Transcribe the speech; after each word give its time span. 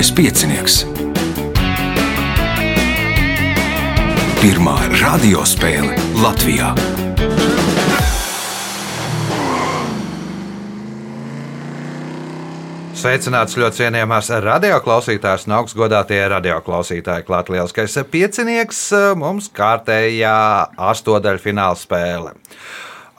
Mazais 0.00 0.16
piecinieks. 0.16 0.74
Pirmā 4.40 4.76
radiospēle 4.96 5.92
Latvijā. 6.22 6.70
Sveicināts 12.96 13.58
ļoti 13.60 13.82
cienījamās 13.82 14.32
radioklausītājas 14.40 15.44
un 15.50 15.58
augstgadātie 15.58 16.22
radioklausītāji. 16.32 17.26
Klāt 17.28 17.52
lielskais 17.52 18.00
piecinieks 18.08 18.80
mums 19.20 19.52
kārtējā 19.52 20.38
astotdaļfināla 20.80 21.76
spēle. 21.76 22.32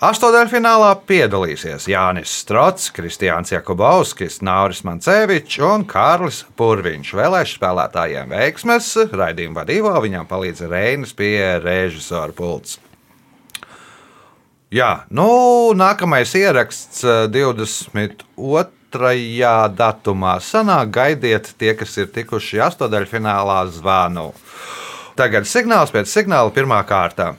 Astotdaļfinālā 0.02 0.96
piedalīsies 1.06 1.84
Jānis 1.92 2.32
Strots, 2.42 2.88
Kristiāns 2.90 3.52
Jakubovskis, 3.54 4.40
Nauris 4.42 4.80
Mancevičs 4.82 5.60
un 5.62 5.84
Kārlis 5.86 6.40
Purviņš. 6.58 7.12
Vēlēšu 7.20 7.60
spēlētājiem 7.60 8.34
veiksmes, 8.34 8.88
raidījuma 9.14 9.60
vadībā 9.60 9.92
viņam 10.02 10.26
palīdz 10.26 10.64
Reinas 10.72 11.14
pie 11.14 11.38
režisora 11.62 12.34
pults. 12.34 12.80
Jā, 14.74 15.06
nu, 15.14 15.28
nākamais 15.78 16.34
ieraksts 16.34 17.06
eh, 17.06 17.30
22. 17.30 18.74
datumā. 19.78 20.34
Sanāk, 20.42 20.90
gaidiet 20.98 21.54
tie, 21.62 21.78
kas 21.78 21.94
ir 22.02 22.10
tikuši 22.10 22.58
astotdaļfinālā 22.72 23.62
zvanu. 23.78 24.32
Tagad 25.14 25.46
signāls 25.46 25.94
pēc 25.94 26.10
signāla 26.10 26.50
pirmā 26.58 26.82
kārta. 26.90 27.36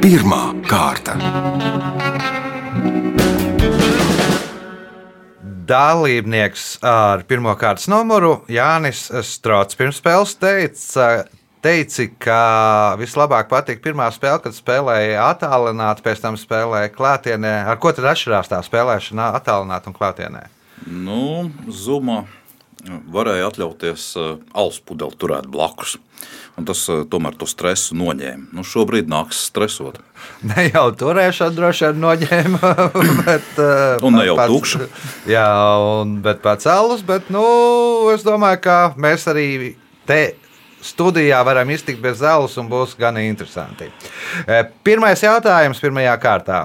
Pirmā 0.00 0.54
kārta. 0.64 1.12
Dalībnieks 5.68 6.64
ar 6.80 7.26
pirmā 7.28 7.52
kārtas 7.60 7.84
numuru 7.92 8.38
Jānis 8.48 9.02
Strots 9.28 9.76
pirms 9.76 10.00
spēles 10.00 10.32
teica, 10.40 11.10
teici, 11.60 12.08
ka 12.16 12.40
vislabāk 12.96 13.52
patīk 13.52 13.84
pirmā 13.84 14.08
spēle, 14.16 14.40
kad 14.46 14.56
spēlēja 14.56 15.28
attālināti, 15.34 16.06
pēc 16.08 16.24
tam 16.24 16.40
spēlēja 16.40 16.94
klātienē. 16.96 17.54
Ar 17.68 17.76
ko 17.82 17.92
tad 17.92 18.08
atšķirās 18.14 18.48
tā 18.54 18.64
spēlēšana 18.64 19.34
attālināti 19.36 19.92
un 19.92 20.00
klātienē? 20.00 20.46
Nu, 20.88 21.50
Zumā 21.68 22.22
varēja 23.12 23.48
atļauties 23.50 24.04
uh, 24.18 24.30
alus 24.56 24.78
pudeli 24.80 25.16
turēt 25.20 25.48
blakus. 25.52 25.96
Un 26.58 26.66
tas 26.68 26.80
uh, 26.92 27.02
tomēr 27.08 27.36
to 27.40 27.46
stresu 27.48 27.94
noņēma. 27.96 28.50
Nu, 28.56 28.64
šobrīd 28.66 29.08
nāks 29.10 29.44
stresot. 29.50 30.00
Ne 30.50 30.66
jau 30.70 30.86
turēšana 30.96 31.52
droši 31.56 31.86
vien 31.90 31.98
noņēma, 32.04 32.72
bet. 33.26 33.50
uh, 33.60 34.04
Un 34.04 34.16
ne 34.18 34.24
jau 34.28 34.36
pats- 34.40 34.52
tukšu. 34.54 34.88
Jā, 35.34 35.46
un, 36.00 36.18
bet 36.24 36.40
pats 36.44 36.68
alus, 36.70 37.02
bet 37.06 37.28
nu, 37.32 37.44
es 38.14 38.24
domāju, 38.26 38.60
ka 38.64 38.76
mēs 39.00 39.26
arī 39.32 39.46
te 40.08 40.20
studijā 40.84 41.42
varam 41.44 41.68
iztikt 41.72 42.00
bez 42.00 42.22
zāles 42.22 42.54
un 42.60 42.68
būs 42.72 42.94
gan 43.00 43.18
interesanti. 43.20 43.90
Pirmais 44.84 45.20
jautājums 45.20 45.80
pirmajā 45.82 46.14
kārtā. 46.22 46.62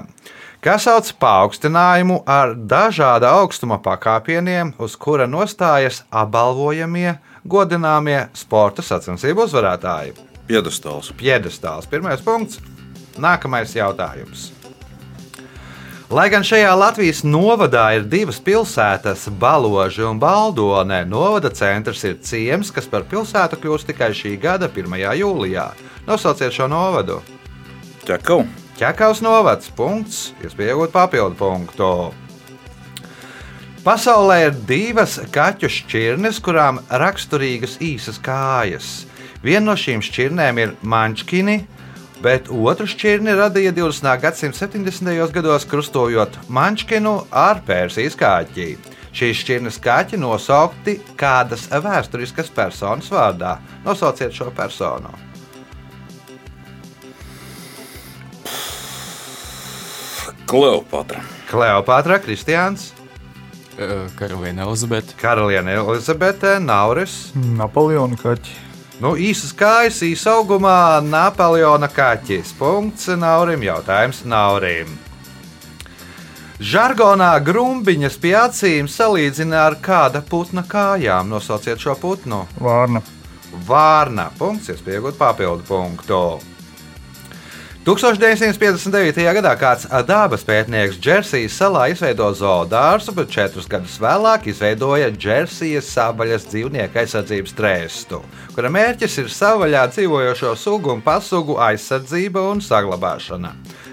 Kas 0.66 0.82
sauc 0.82 1.06
paaugstinājumu 1.22 2.24
ar 2.26 2.56
dažāda 2.58 3.28
augstuma 3.38 3.76
pakāpieniem, 3.78 4.72
uz 4.82 4.96
kura 4.98 5.28
nostājas 5.30 6.00
apbalvojamie, 6.10 7.12
godināmie 7.46 8.24
sporta 8.34 8.82
sacensību 8.82 9.44
uzvarētāji? 9.44 10.16
Piedestāls. 10.50 11.12
Piedestāls. 11.22 11.86
Pirmais 11.86 12.26
punkts. 12.26 12.58
Nākamais 13.14 13.76
jautājums. 13.78 14.48
Lai 16.10 16.26
gan 16.34 16.42
šajā 16.42 16.74
Latvijas 16.74 17.22
novadā 17.22 17.86
ir 18.00 18.10
divas 18.10 18.42
pilsētas, 18.42 19.30
Baloži 19.38 20.02
un 20.10 20.18
Baldone, 20.18 21.04
novada 21.06 21.54
centrs 21.54 22.02
ir 22.10 22.18
ciems, 22.26 22.74
kas 22.74 22.90
par 22.90 23.06
pilsētu 23.06 23.62
kļūs 23.62 23.86
tikai 23.94 24.10
šī 24.10 24.34
gada 24.42 24.66
1. 24.66 24.98
jūlijā. 25.22 25.70
Nosauciet 26.10 26.58
šo 26.58 26.66
novadu. 26.74 27.22
Ķekau. 28.02 28.65
Ķekaus 28.76 29.22
novads. 29.24 29.70
Punkts. 29.72 30.30
Iespēja 30.44 30.74
iegūt 30.74 30.92
papildu 30.92 31.38
punktu. 31.38 31.90
Pasaulē 33.86 34.40
ir 34.48 34.56
divas 34.68 35.14
kaķu 35.32 35.70
šķirnes, 35.70 36.40
kurām 36.44 36.82
raksturīgas 36.90 37.78
īsas 37.80 38.18
kājas. 38.20 39.06
Viena 39.44 39.70
no 39.70 39.76
šīm 39.78 40.02
šķirnēm 40.02 40.58
ir 40.58 40.74
mančkini, 40.82 41.60
bet 42.20 42.50
otru 42.50 42.88
šķirni 42.90 43.36
radīja 43.38 43.72
20. 43.76 44.10
gadsimta 44.24 44.66
70. 44.66 45.32
gados, 45.32 45.64
krustojot 45.70 46.36
mančkinu 46.48 47.20
ar 47.30 47.62
Persijas 47.64 48.18
kāķi. 48.18 48.74
Šīs 49.16 49.44
šķirnes 49.44 49.78
kaķi 49.80 50.20
nosaukti 50.20 50.98
kādas 51.16 51.70
vēsturiskas 51.70 52.52
personas 52.52 53.08
vārdā. 53.08 53.54
Nosauciet 53.86 54.36
šo 54.36 54.50
personu. 54.52 55.25
Kleopatra. 60.46 61.22
Kleopatra, 61.50 62.20
Kristiāns, 62.22 62.92
Karaliene 64.16 64.62
Elizabete. 64.62 65.14
Karaliene 65.20 65.74
Elizabete, 65.74 66.58
Nauris. 66.60 67.32
Napoleona 67.34 68.16
kaķi. 68.16 68.54
Nu, 69.04 69.12
īsas 69.20 69.52
kājas, 69.52 70.00
īsa 70.06 70.38
augumā, 70.38 71.02
Napoleona 71.04 71.88
kaķis. 71.92 72.54
Punkts 72.56 73.10
Naurim, 73.20 73.60
jautājums 73.66 74.22
Naurim. 74.24 74.94
Žargonā 76.56 77.34
grumbiņas 77.44 78.16
pie 78.16 78.32
acīm 78.40 78.88
salīdzina 78.88 79.66
ar 79.66 79.76
kāda 79.84 80.24
putna 80.24 80.64
kājām. 80.64 81.28
Nosauciet 81.28 81.82
šo 81.82 81.98
putnu. 82.00 82.46
Vārna. 82.56 83.04
Vārna. 83.68 84.30
Punkts, 84.38 84.72
iespējot 84.72 85.20
papildu 85.20 85.68
punktu. 85.68 86.22
1959. 87.86 89.20
gadā 89.36 89.52
kāds 89.54 89.84
dabas 90.08 90.42
pētnieks 90.42 90.96
Džersijas 90.98 91.54
salā 91.54 91.84
izveidoja 91.92 92.34
zoodārstu, 92.34 93.12
bet 93.14 93.30
četrus 93.30 93.68
gadus 93.70 93.94
vēlāk 94.02 94.48
izveidoja 94.50 95.12
Džersijas 95.14 95.92
savaļas 95.94 96.48
dzīvnieku 96.50 96.98
aizsardzības 96.98 97.54
trēstu, 97.54 98.18
kura 98.56 98.72
mērķis 98.74 99.20
ir 99.22 99.30
savvaļā 99.30 99.84
dzīvojošo 99.92 100.50
sugu 100.58 100.96
un 100.96 101.04
pasugu 101.04 101.60
aizsardzība 101.62 102.42
un 102.50 102.58
saglabāšana. 102.58 103.52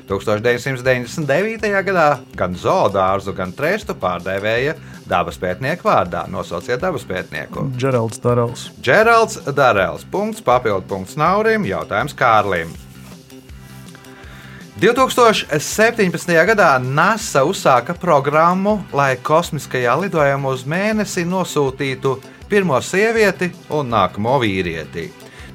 1999. 0.10 1.70
gadā 1.86 2.08
gan 2.34 2.58
zoodārzu, 2.58 3.36
gan 3.38 3.54
trēstu 3.54 3.94
pārdevēja 4.02 4.74
dabas 5.06 5.38
pētnieku 5.38 5.86
vārdā. 5.86 6.26
Nosauciet 6.34 6.82
dabas 6.82 7.06
pētnieku. 7.06 7.70
Džeralds 7.78 8.26
Darels. 8.26 8.66
Džeralds 8.82 9.38
Darēls. 9.54 10.10
Punkts, 10.10 10.42
papildu 10.42 10.90
punkts 10.90 11.14
Naurim, 11.22 11.70
jautājums 11.70 12.18
Kārlim. 12.18 12.74
2017. 14.84 16.34
gadā 16.44 16.74
NASA 16.84 17.46
uzsāka 17.48 17.94
programmu, 17.96 18.82
lai 18.92 19.14
kosmiskajā 19.16 19.94
lidojumā 20.02 20.50
uz 20.52 20.66
mēnesi 20.68 21.22
nosūtītu 21.24 22.18
pirmo 22.52 22.76
sievieti 22.84 23.48
un 23.72 23.94
nākamo 23.94 24.34
vīrieti. 24.44 25.06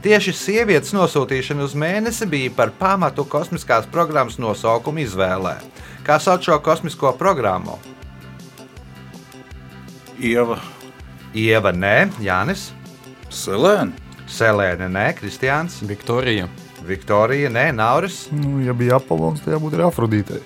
Tieši 0.01 0.33
sievietes 0.33 0.95
nosūtīšana 0.97 1.67
uz 1.67 1.75
mēnesi 1.77 2.25
bija 2.25 2.55
par 2.57 2.73
pamatu 2.79 3.27
kosmiskās 3.29 3.85
programmas 3.93 4.39
nosaukuma 4.41 5.03
izvēlē. 5.05 5.59
Kā 6.07 6.17
sauc 6.17 6.49
šo 6.49 6.57
kosmisko 6.65 7.13
programmu? 7.21 7.77
Ieva. 10.17 10.57
Ieva, 11.37 11.75
nē, 11.77 12.09
Jānis, 12.25 12.71
Selēna. 13.29 13.93
Selēna, 14.25 14.89
nē, 14.89 15.05
Kristiāns, 15.21 15.83
Viktorija. 15.85 16.49
Viktorija, 16.89 17.51
nē, 17.53 17.69
Nauris. 17.77 18.25
Nu, 18.35 18.59
ja 18.65 18.73
bija 18.77 18.97
Apollons, 18.99 19.45
tad 19.45 19.55
jābūt 19.59 19.77
arī 19.79 19.87
Afrodītei. 19.89 20.41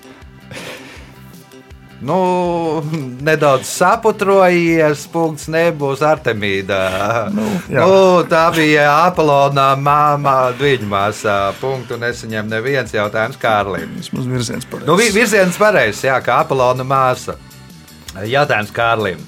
Nu, 2.03 2.83
nedaudz 3.23 3.69
saputrojies, 3.77 5.05
punkts 5.13 5.45
nebūs 5.47 6.01
Artemīda. 6.03 6.79
Nu, 7.31 7.45
jā. 7.71 7.79
nu, 7.85 7.99
tā 8.27 8.41
bija 8.51 8.89
Apollona 9.05 9.69
māma, 9.79 10.33
dviņmāsā. 10.59 11.37
Punktu 11.61 11.95
nesaņem 12.01 12.49
neviens 12.51 12.91
jautājums 12.91 13.39
Kārlim. 13.39 13.93
Vismaz 14.01 14.27
virziens 14.27 14.67
pareizs. 14.67 14.89
Nu, 14.89 14.97
vi- 14.99 15.13
virziens 15.15 15.59
pareizs, 15.61 16.03
jā, 16.03 16.17
kā 16.25 16.41
Apollona 16.43 16.83
māsa. 16.83 17.37
Jautājums 18.27 18.75
Kārlim. 18.75 19.23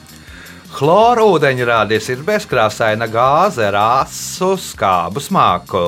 Chlora 0.76 1.24
ūdeņradis 1.32 2.10
ir 2.12 2.26
bezkrāsaina 2.28 3.08
gāze 3.08 3.64
ar 3.70 3.78
asu 4.04 4.58
skābu 4.60 5.24
smāku. 5.24 5.86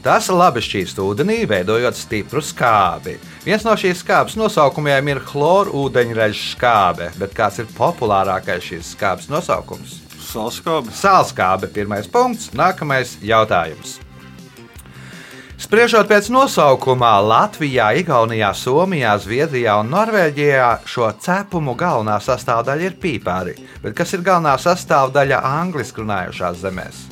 Tas 0.00 0.30
labi 0.32 0.62
šķīst 0.64 0.96
ūdenī, 1.04 1.42
veidojot 1.44 1.96
stipru 1.98 2.40
skābi. 2.40 3.18
Viens 3.44 3.66
no 3.66 3.74
šīs 3.76 4.00
skābes 4.00 4.36
nosaukumiem 4.40 5.10
ir 5.12 5.20
chlora 5.28 5.74
ūdeņraža 5.76 6.44
skābe, 6.54 7.10
bet 7.20 7.34
kāds 7.36 7.60
ir 7.60 7.68
populārākais 7.76 8.64
šīs 8.70 8.94
skābes 8.94 9.28
nosaukums? 9.28 9.98
Salskābe. 10.30 10.94
Sālskābe, 10.96 11.68
pirmais 11.74 12.08
punkts, 12.08 12.48
nākamais 12.56 13.18
jautājums. 13.20 13.98
Spriežot 15.60 16.08
pēc 16.08 16.30
nosaukumā, 16.32 17.12
Latvijā, 17.20 17.90
Igaunijā, 18.00 18.54
Somijā, 18.56 19.12
Zviedrijā 19.20 19.76
un 19.82 19.92
Norvēģijā 19.92 20.70
šo 20.88 21.12
cepumu 21.20 21.76
galvenā 21.76 22.16
sastāvdaļa 22.24 22.88
ir 22.88 22.96
pīpāri. 23.04 23.58
Bet 23.84 24.00
kas 24.00 24.16
ir 24.16 24.24
galvenā 24.24 24.56
sastāvdaļa 24.56 25.44
angļuiski 25.60 26.00
runājošās 26.00 26.62
zemēs? 26.64 27.09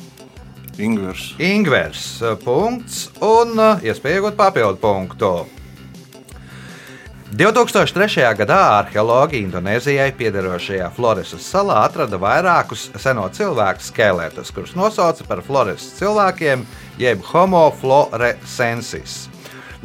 Ingvers. 0.79 1.35
Ingvers. 1.37 2.21
eh, 2.21 2.35
Punkts 2.43 3.09
un 3.19 3.59
eh, 3.59 3.87
iespēja 3.91 4.21
iegūt 4.21 4.37
papildu 4.39 4.79
punktu. 4.79 5.31
2003. 7.29 8.23
gadā 8.33 8.59
arheologi 8.79 9.43
Indonēzijai 9.43 10.07
piederošajā 10.17 10.87
Floresas 10.95 11.45
salā 11.45 11.83
atrada 11.85 12.17
vairākus 12.17 12.87
seno 12.97 13.27
cilvēku 13.29 13.85
skeletus, 13.85 14.49
kurus 14.55 14.73
nosauca 14.73 15.27
par 15.27 15.43
Floresas 15.45 15.99
cilvēkiem, 15.99 16.63
jeb 16.97 17.21
Homo 17.29 17.67
floresensis. 17.81 19.27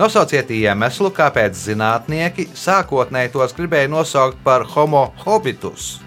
Nosauciet 0.00 0.48
iemeslu, 0.50 1.12
kāpēc 1.14 1.52
zinātnieki 1.54 2.48
sākotnēji 2.56 3.34
tos 3.36 3.52
gribēja 3.54 3.92
nosaukt 3.92 4.40
par 4.46 4.64
Homo 4.72 5.10
hobitus. 5.26 5.98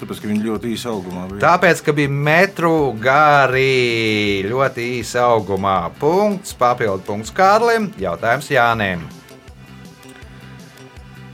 Tāpēc, 0.00 0.20
ka 0.22 0.28
viņi 0.30 0.46
ļoti 0.46 0.70
īsi 0.72 0.88
augumā 0.88 1.26
bija. 1.28 1.40
Tāpēc, 1.44 1.80
ka 1.84 1.92
bija 1.92 2.08
metru 2.08 2.74
gari, 2.96 4.40
ļoti 4.48 4.86
īsa 4.96 5.26
augumā. 5.28 5.78
Punkts, 6.00 6.54
papildu 6.56 7.04
punkts 7.04 7.34
Kārlim, 7.36 7.90
jautājums 8.00 8.48
Jānim. 8.48 9.04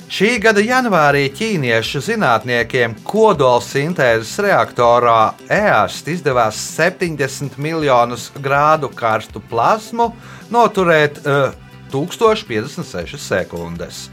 Šī 0.07 0.37
gada 0.39 0.63
janvārī 0.63 1.25
ķīniešu 1.35 1.99
zinātniekiem 2.07 2.93
kodolsintēzes 3.07 4.37
reaktorā 4.47 5.35
EAST 5.51 6.11
izdevās 6.13 6.61
70 6.77 7.59
miljonus 7.59 8.29
grādu 8.43 8.91
karstu 8.95 9.43
plasmu 9.51 10.13
noturēt 10.51 11.19
uh, 11.23 11.55
1056 11.91 13.19
sekundes. 13.19 14.07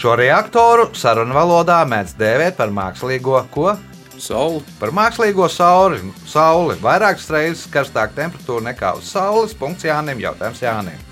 Šo 0.00 0.12
reaktoru 0.16 0.90
sarunvalodā 0.96 1.82
mēdz 1.88 2.14
dēvēt 2.20 2.60
par 2.60 2.72
mākslīgo 2.72 3.40
ko? 3.52 3.72
Saula. 4.20 4.62
Par 4.80 4.92
mākslīgo 4.94 5.48
sauli, 5.50 6.00
sauli 6.28 6.76
vairākas 6.82 7.28
reizes 7.32 7.68
karstāka 7.72 8.16
temperatūra 8.18 8.70
nekā 8.70 8.94
uz 8.98 9.08
Saules. 9.12 9.56
Punkts 9.56 9.88
Jānim, 9.88 10.20
jautājums 10.22 10.62
Jānim. 10.62 11.06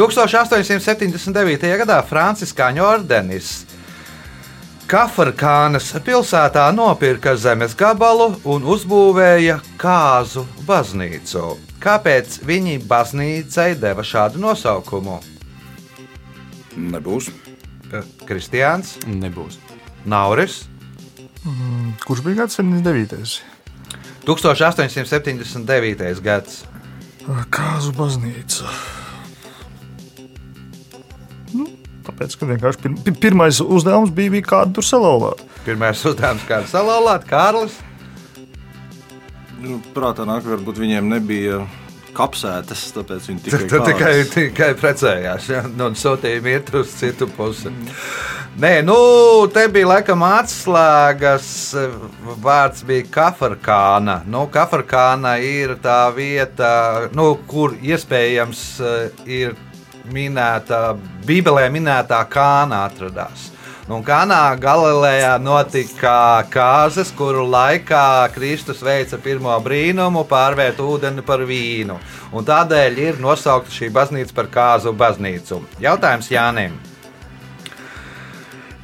1879. 0.00 1.74
gadā 1.82 1.98
Franciskāņu 2.08 2.86
ordenis 2.86 3.50
Kafarkānas 4.90 5.92
pilsētā 6.02 6.64
nopirka 6.74 7.36
zemes 7.38 7.76
gabalu 7.78 8.32
un 8.48 8.64
uzbūvēja 8.66 9.60
kāzu 9.78 10.42
baznīcu. 10.66 11.44
Kāpēc 11.78 12.40
viņi 12.48 12.80
baznīcai 12.90 13.68
deva 13.78 14.02
šādu 14.02 14.42
nosaukumu? 14.42 15.20
Nebūs. 16.74 17.30
Kristiāns, 18.26 18.96
Nebūs. 19.06 19.60
Nauris, 20.10 20.64
Kurš 22.04 22.20
bija 22.24 22.42
gads 22.42 22.58
79. 22.58 23.40
1879. 24.28 26.20
gads. 26.24 26.64
Kāzu 27.50 27.92
baznīca. 27.96 28.68
Nu, 31.56 31.66
tāpēc, 32.06 32.36
ka 32.38 32.48
vienkārši 32.50 32.82
pir 32.84 32.94
pi- 33.06 33.16
pirmais 33.24 33.60
uzdevums 33.64 34.12
bija, 34.14 34.30
bija 34.36 34.46
kādu 34.52 34.76
tur 34.78 34.84
salauzāt. 34.86 35.40
Pirmais 35.64 36.04
uzdevums, 36.06 36.44
kā 36.48 36.60
salālāt, 36.70 37.24
Kārlis. 37.30 37.74
Nu, 39.60 39.80
prātā 39.94 40.24
nāk, 40.28 40.44
varbūt 40.48 40.78
viņiem 40.80 41.08
nebija 41.12 41.62
kapsētas, 42.16 42.88
tāpēc 42.96 43.30
viņi 43.30 43.44
tikai, 43.46 43.62
Tur 43.70 43.86
tikai, 43.86 44.12
tikai 44.34 44.70
precējās, 44.80 45.48
ja? 45.52 45.62
nu, 45.68 45.90
un 45.90 45.98
sūtīja 45.98 46.42
mirtu 46.44 46.82
uz 46.82 46.92
citu 46.98 47.28
pusi. 47.36 47.72
Nē, 48.60 48.72
nu, 48.82 48.96
te 49.54 49.62
bija 49.72 49.92
laikam 49.92 50.24
atslēgas. 50.26 51.46
Vārds 52.42 52.82
bija 52.84 53.06
kafarkāna. 53.14 54.20
Nu, 54.28 54.42
kafarkāna 54.52 55.36
ir 55.44 55.76
tā 55.80 56.02
vieta, 56.16 56.72
nu, 57.16 57.30
kur 57.48 57.76
iespējams 57.78 58.64
eh, 58.82 59.24
ir 59.40 59.56
minēta, 60.10 60.96
Bībelē 61.26 61.68
minētā 61.72 62.20
kāna 62.32 62.84
atradās. 62.90 63.48
Nu, 63.88 63.96
un 63.96 64.04
Kanā 64.04 64.58
Galilejā 64.60 65.32
notika 65.40 66.44
kāzas, 66.52 67.08
kuru 67.16 67.46
laikā 67.48 68.28
Kristus 68.34 68.82
veica 68.84 69.18
pirmo 69.22 69.54
brīnumu, 69.64 70.26
pārvērt 70.28 70.82
ūdeni 70.84 71.24
par 71.26 71.46
vīnu. 71.48 71.96
Un 72.36 72.46
tādēļ 72.46 73.00
ir 73.06 73.22
nosaukta 73.22 73.72
šī 73.72 73.88
baznīca 73.94 74.36
par 74.36 74.50
kāzu 74.52 74.92
baznīcu. 74.92 75.62
Jautājums 75.82 76.28
Jānim. 76.30 76.76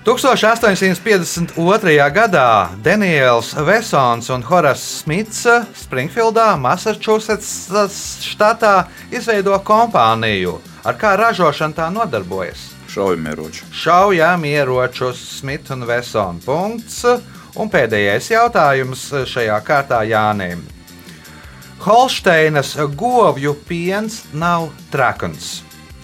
1852. 0.06 1.98
gadā 2.14 2.70
Daniels 2.78 3.50
Vesons 3.66 4.30
un 4.30 4.44
Horace 4.46 5.02
Smits 5.02 5.42
Springfieldā, 5.82 6.54
Massachusetts 6.54 7.66
štatā 8.22 8.86
izveido 9.10 9.58
kompāniju, 9.66 10.62
ar 10.86 10.94
kā 10.94 11.18
ražošana 11.18 11.74
tā 11.74 11.90
nodarbojas. 11.90 12.75
Šaujamieroči. 12.96 13.64
Šaujam 13.72 14.44
ieročus 14.44 15.20
Smith 15.38 15.70
un 15.70 15.84
Vesona 15.84 16.40
punkts. 16.40 17.02
Un 17.60 17.68
pēdējais 17.68 18.30
jautājums 18.32 19.02
šajā 19.28 19.56
kārtā 19.64 19.98
Jānim. 20.08 20.62
Holšteinas 21.84 22.72
govju 22.96 23.52
piens 23.68 24.22
nav 24.32 24.70
trakns. 24.88 25.58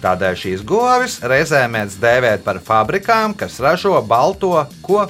Tādēļ 0.05 0.37
šīs 0.37 0.65
govis 0.69 1.17
reizēm 1.25 1.73
mēdz 1.73 1.97
dēvēt 1.97 2.45
par 2.45 2.61
fabrikām, 2.61 3.33
kas 3.41 3.57
ražo 3.63 3.97
balto 4.05 4.53
ko? 4.85 5.07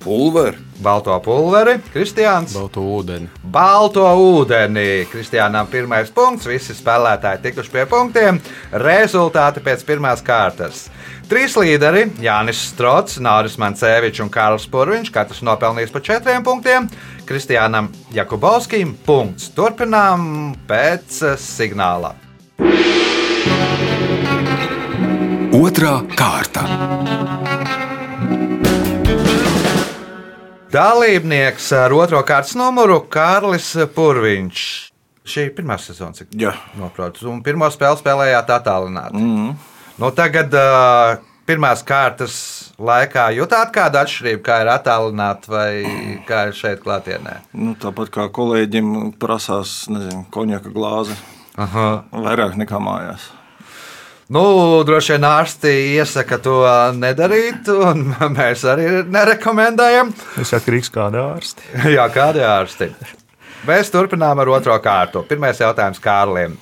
Pulveri. 0.00 0.56
Balto 0.80 1.12
pulveri, 1.20 1.74
Kristiāns. 1.92 2.54
Balto 2.56 2.80
ūdeni. 2.80 3.28
Balto 3.44 4.06
ūdeni. 4.16 5.04
Kristiānam 5.12 5.68
pirmais 5.68 6.08
punkts, 6.14 6.48
visi 6.48 6.72
spēlētāji 6.72 7.42
tikuši 7.44 7.74
pie 7.74 7.84
punktiem. 7.90 8.40
Rezultāti 8.80 9.60
pēc 9.64 9.84
pirmās 9.84 10.24
kārtas. 10.24 10.86
Trīs 11.30 11.52
līderi- 11.54 12.06
Jānis 12.26 12.62
Strots, 12.72 13.20
Nāris 13.20 13.58
Mancevičs 13.60 14.24
un 14.24 14.30
Kārls 14.32 14.64
Purviņš, 14.66 15.12
katrs 15.12 15.44
nopelnījis 15.46 15.92
pa 15.92 16.00
četriem 16.00 16.42
punktiem. 16.42 16.88
Kristiānam 17.28 17.92
Jakubovskim 18.10 18.96
punkts. 19.06 19.52
Turpinām 19.54 20.56
pēc 20.66 21.22
eh, 21.22 21.36
signāla. 21.36 22.16
Otra 25.60 26.00
kārta. 26.16 27.39
Dalībnieks 30.70 31.72
ar 31.74 31.90
otro 31.90 32.20
kārtas 32.22 32.52
numuru- 32.54 33.00
Kārlis 33.16 33.72
Purviņš. 33.90 34.60
Šī 35.26 35.48
ir 35.48 35.54
pirmā 35.56 35.74
sezona, 35.82 36.14
cik 36.14 36.30
Jā. 36.38 36.52
noprotu. 36.78 37.26
Un 37.26 37.40
pirmo 37.42 37.66
spēli 37.74 37.98
spēlējāt 37.98 38.52
attālināti. 38.54 39.18
Mm. 39.18 39.56
Nu, 39.98 40.10
tagad 40.14 40.54
uh, 40.54 41.18
pirmās 41.46 41.82
kārtas 41.82 42.36
laikā 42.78 43.26
jutāt 43.34 43.74
kādu 43.74 43.98
atšķirību, 43.98 44.42
kā 44.46 44.60
ir 44.62 44.70
attālināti 44.70 45.50
vai 45.50 45.70
kā 46.30 46.46
ir 46.52 46.54
šeit 46.54 46.86
klātienē. 46.86 47.40
Nu, 47.52 47.74
tāpat 47.74 48.14
kā 48.14 48.28
kolēģim 48.30 49.18
prasās, 49.18 49.88
nezinu, 49.90 50.22
konjaka 50.30 50.70
glāze. 50.70 51.18
Aha. 51.58 52.04
Vairāk 52.14 52.54
nekā 52.62 52.78
mājās. 52.78 53.26
Nu, 54.30 54.42
droši 54.86 55.16
vien 55.16 55.24
ārsti 55.26 55.70
iesaka 55.96 56.36
to 56.38 56.60
nedarīt, 56.94 57.66
un 57.74 58.12
mēs 58.36 58.62
arī 58.70 59.00
nerekomendējam. 59.10 60.12
Es 60.38 60.54
atkarīgs 60.54 60.92
no 60.92 61.00
kāda 61.00 61.24
ārsta. 61.32 61.66
Jā, 61.96 62.04
kādi 62.14 62.44
ārsti. 62.46 62.92
Mēs 63.66 63.90
turpinām 63.90 64.38
ar 64.38 64.52
otro 64.54 64.76
kārtu. 64.80 65.24
Pirmais 65.26 65.58
jautājums 65.58 65.98
Kārlim. 66.00 66.54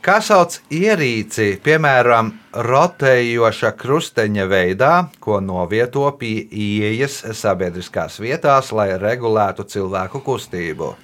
Kā 0.00 0.16
sauc 0.24 0.56
ierīci, 0.72 1.58
piemēram, 1.60 2.32
rotējoša 2.56 3.74
krusteņa 3.76 4.48
veidā, 4.48 4.94
ko 5.20 5.42
novieto 5.44 6.08
pie 6.16 6.46
ieejas 6.48 7.20
sabiedriskās 7.36 8.16
vietās, 8.24 8.72
lai 8.72 8.94
regulētu 8.96 9.68
cilvēku 9.68 10.24
kustību? 10.24 10.94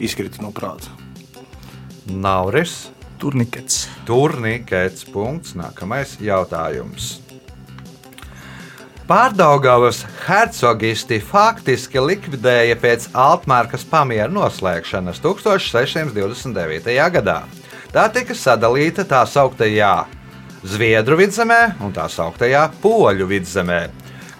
Izkrita 0.00 0.40
no 0.40 0.48
prāta. 0.56 0.96
Nauris, 2.08 2.86
Turnikets. 3.18 3.88
turnikets, 4.04 5.04
punkts. 5.04 5.54
Nākamais 5.56 6.16
jautājums. 6.20 7.20
Pārdaugavas 9.06 10.00
hercogisti 10.26 11.20
faktiski 11.22 12.02
likvidēja 12.02 12.74
pēc 12.82 13.06
Altmārkas 13.14 13.84
pamiera 13.86 14.28
noslēgšanas 14.32 15.20
1629. 15.22 16.96
gadā. 17.14 17.42
Tā 17.94 18.08
tika 18.12 18.34
sadalīta 18.34 19.06
tā 19.06 19.22
sauktajā 19.30 19.94
Zviedru 20.66 21.20
vidzemē 21.20 21.76
un 21.86 21.94
tā 21.94 22.08
sauktajā 22.10 22.66
Poļu 22.82 23.30
vidzemē. 23.30 23.80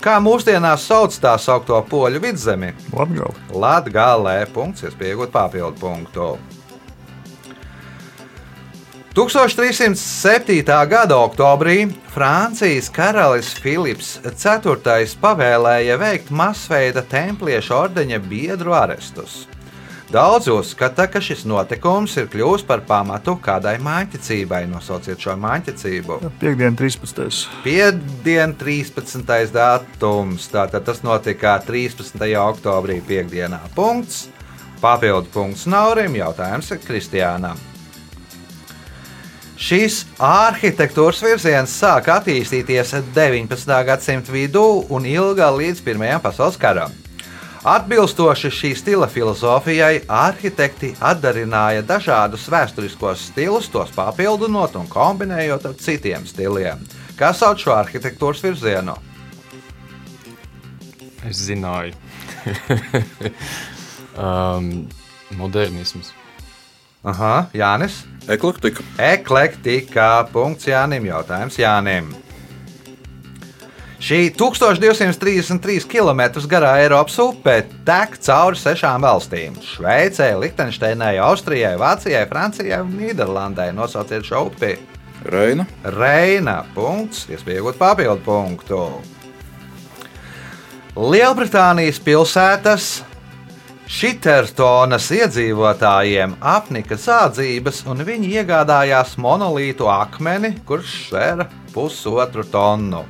Kā 0.07 0.21
mūsdienās 0.23 0.85
sauc 0.87 1.15
tā 1.19 1.33
saukto 1.41 1.79
poļu 1.91 2.21
vidzemi? 2.23 2.69
Latgali. 2.95 3.33
Latvijā, 3.59 4.45
punkts, 4.55 4.85
iespējot 4.87 5.33
papildu 5.35 5.81
punktu. 5.81 6.29
1307. 9.17 10.89
gada 10.89 11.17
oktobrī 11.17 11.89
Francijas 12.13 12.91
karalis 12.93 13.49
Filips 13.57 14.19
IV 14.29 15.15
pavēlēja 15.23 15.95
veikt 15.97 16.29
masveida 16.29 17.01
templiešu 17.01 17.73
ordeņa 17.79 18.19
biedru 18.21 18.75
arestus. 18.77 19.47
Daudz 20.13 20.51
uzskata, 20.53 21.07
ka 21.09 21.23
šis 21.25 21.47
notikums 21.49 22.19
ir 22.21 22.29
kļuvis 22.29 22.67
par 22.69 22.83
pamatu 22.85 23.39
kādai 23.41 23.79
mājiņticībai. 23.81 24.67
Nosauciet 24.69 25.25
šo 25.25 25.33
mājiņticību. 25.41 26.19
Piektdien, 26.43 26.77
13. 26.77 27.47
Piektdien, 27.65 28.53
13. 28.61 29.33
datums. 29.55 30.51
Tātad 30.53 30.85
tas 30.91 31.01
notika 31.01 31.55
13. 31.65 32.21
oktobrī, 32.43 33.01
piekdienā. 33.09 33.63
Punkts. 33.79 34.27
Papildu 34.85 35.33
punkts 35.33 35.65
Naurim. 35.73 36.21
Jautājums 36.21 36.69
Kristiānam. 36.85 37.65
Šīs 39.57 40.03
arhitektūras 40.21 41.23
virziens 41.25 41.73
sāka 41.81 42.19
attīstīties 42.21 42.91
19. 43.17 43.77
gadsimta 43.89 44.33
vidū 44.35 44.85
un 44.93 45.07
ilga 45.09 45.49
līdz 45.49 45.81
Pirmajam 45.87 46.21
pasaules 46.21 46.59
karam. 46.61 46.93
Atbilstoši 47.67 48.51
šī 48.53 48.73
stila 48.77 49.09
filozofijai, 49.11 50.03
arhitekti 50.13 50.93
atdarināja 51.01 51.83
dažādus 51.89 52.45
vēsturiskos 52.53 53.25
stilus, 53.31 53.71
tos 53.73 53.91
papildinot 53.97 54.77
un 54.77 54.87
kombinējot 54.93 55.67
ar 55.73 55.75
citiem 55.81 56.29
stiliem. 56.29 56.85
Kā 57.17 57.33
sauc 57.35 57.65
šo 57.65 57.73
arhitektūras 57.79 58.45
virzienu? 58.45 58.95
Es 61.27 61.41
zināju. 61.49 61.97
um, 64.29 64.71
modernisms. 65.41 66.13
Aha, 67.07 67.47
Jānis. 67.55 68.03
Eklektika. 68.27 68.83
Eklektika. 68.99 70.27
Punkts 70.33 70.67
Jānim. 70.67 71.05
Jautājums 71.07 71.55
Jānim. 71.61 72.09
Šī 74.03 74.33
1233 74.35 75.87
km 75.89 76.21
garā 76.51 76.75
Eiropas 76.83 77.15
upe 77.23 77.55
tek 77.87 78.19
cauri 78.27 78.59
sešām 78.59 79.07
valstīm- 79.07 79.55
Šveicē, 79.71 80.33
Liechtensteinai, 80.43 81.17
Austrijai, 81.23 81.77
Vācijai, 81.79 82.27
Francijai 82.29 82.83
un 82.83 82.93
Nīderlandai. 82.99 83.71
Nosauciet 83.73 84.27
šo 84.27 84.49
upi. 84.51 84.75
Reina. 85.25 85.67
Reina. 85.85 86.65
Punkts. 86.75 87.27
Iespējot 87.31 87.79
papildu 87.79 88.21
punktu. 88.27 88.83
Lielbritānijas 90.97 92.03
pilsētas 92.03 93.05
Šitertonas 93.87 95.05
iedzīvotājiem 95.15 96.33
apnika 96.43 96.97
zādzības, 96.99 97.85
un 97.87 98.03
viņi 98.03 98.33
iegādājās 98.41 99.15
monolītu 99.23 99.87
akmeni, 99.87 100.57
kurš 100.67 100.97
svēra 101.05 101.47
pusotru 101.71 102.43
tonu. 102.51 103.05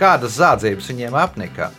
Kādas 0.00 0.34
zādzības 0.40 0.90
viņiem 0.90 1.14
apnika? 1.14 1.70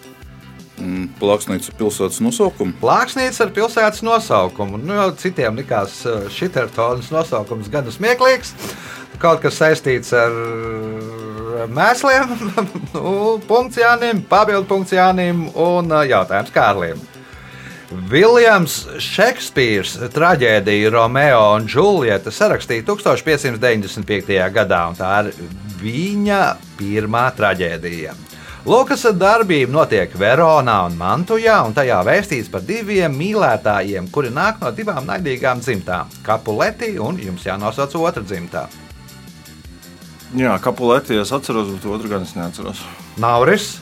Mm, 0.79 1.09
Plāksnīca 1.19 1.75
pilsētas 1.75 2.21
nosaukumu. 2.23 2.77
Plāksnīca 2.79 3.45
ar 3.45 3.53
pilsētas 3.57 4.01
nosaukumu. 4.07 4.79
Nu, 4.79 5.03
citiem 5.19 5.59
likās 5.59 5.99
uh, 6.07 6.23
Šitertonas 6.31 7.11
nosaukums 7.11 7.67
gan 7.73 7.91
smieklīgs, 7.91 8.55
kaut 9.19 9.43
kas 9.43 9.59
saistīts 9.59 10.15
ar 10.15 10.31
mēsliem. 11.67 12.31
nu, 12.95 13.13
punkts 13.43 13.83
Jānim, 13.83 14.23
papildu 14.31 14.71
punkts 14.71 14.95
Jānim 14.95 15.49
un 15.51 15.91
uh, 15.91 16.05
jautājums 16.07 16.55
Kārlim. 16.55 17.10
Viljams 17.91 18.75
Šekspīrs 19.03 19.97
traģēdiju 20.13 20.91
Romeo 20.93 21.41
un 21.57 21.65
Džuljeta 21.67 22.31
sarakstīja 22.31 22.85
1595. 22.87 24.37
gadā, 24.55 24.85
un 24.87 24.95
tā 24.95 25.09
ir 25.25 25.31
viņa 25.81 26.41
pirmā 26.79 27.25
traģēdija. 27.35 28.13
Lukas 28.63 29.03
darbība 29.17 29.73
notiek 29.73 30.13
Veronā 30.15 30.77
un 30.85 30.95
Mantujā, 30.99 31.57
un 31.65 31.73
tajā 31.75 31.97
vēstīts 32.07 32.51
par 32.53 32.63
diviem 32.63 33.15
mīlētājiem, 33.17 34.07
kuri 34.13 34.29
nāk 34.31 34.61
no 34.61 34.71
divām 34.71 35.09
naidīgām 35.09 35.59
dzimtām- 35.59 36.13
Kapuleti 36.27 36.93
un 36.99 37.17
jums 37.19 37.43
jānosauc 37.43 37.95
otra 37.99 38.23
dzimtā. 38.23 38.67
Jā, 40.31 40.55
kapulēti 40.63 41.19
es 41.19 41.31
atceros, 41.31 41.67
bet 41.73 41.85
otru 41.85 42.07
gan 42.07 42.21
es 42.21 42.35
neatceros. 42.35 42.85
Nauris, 43.17 43.79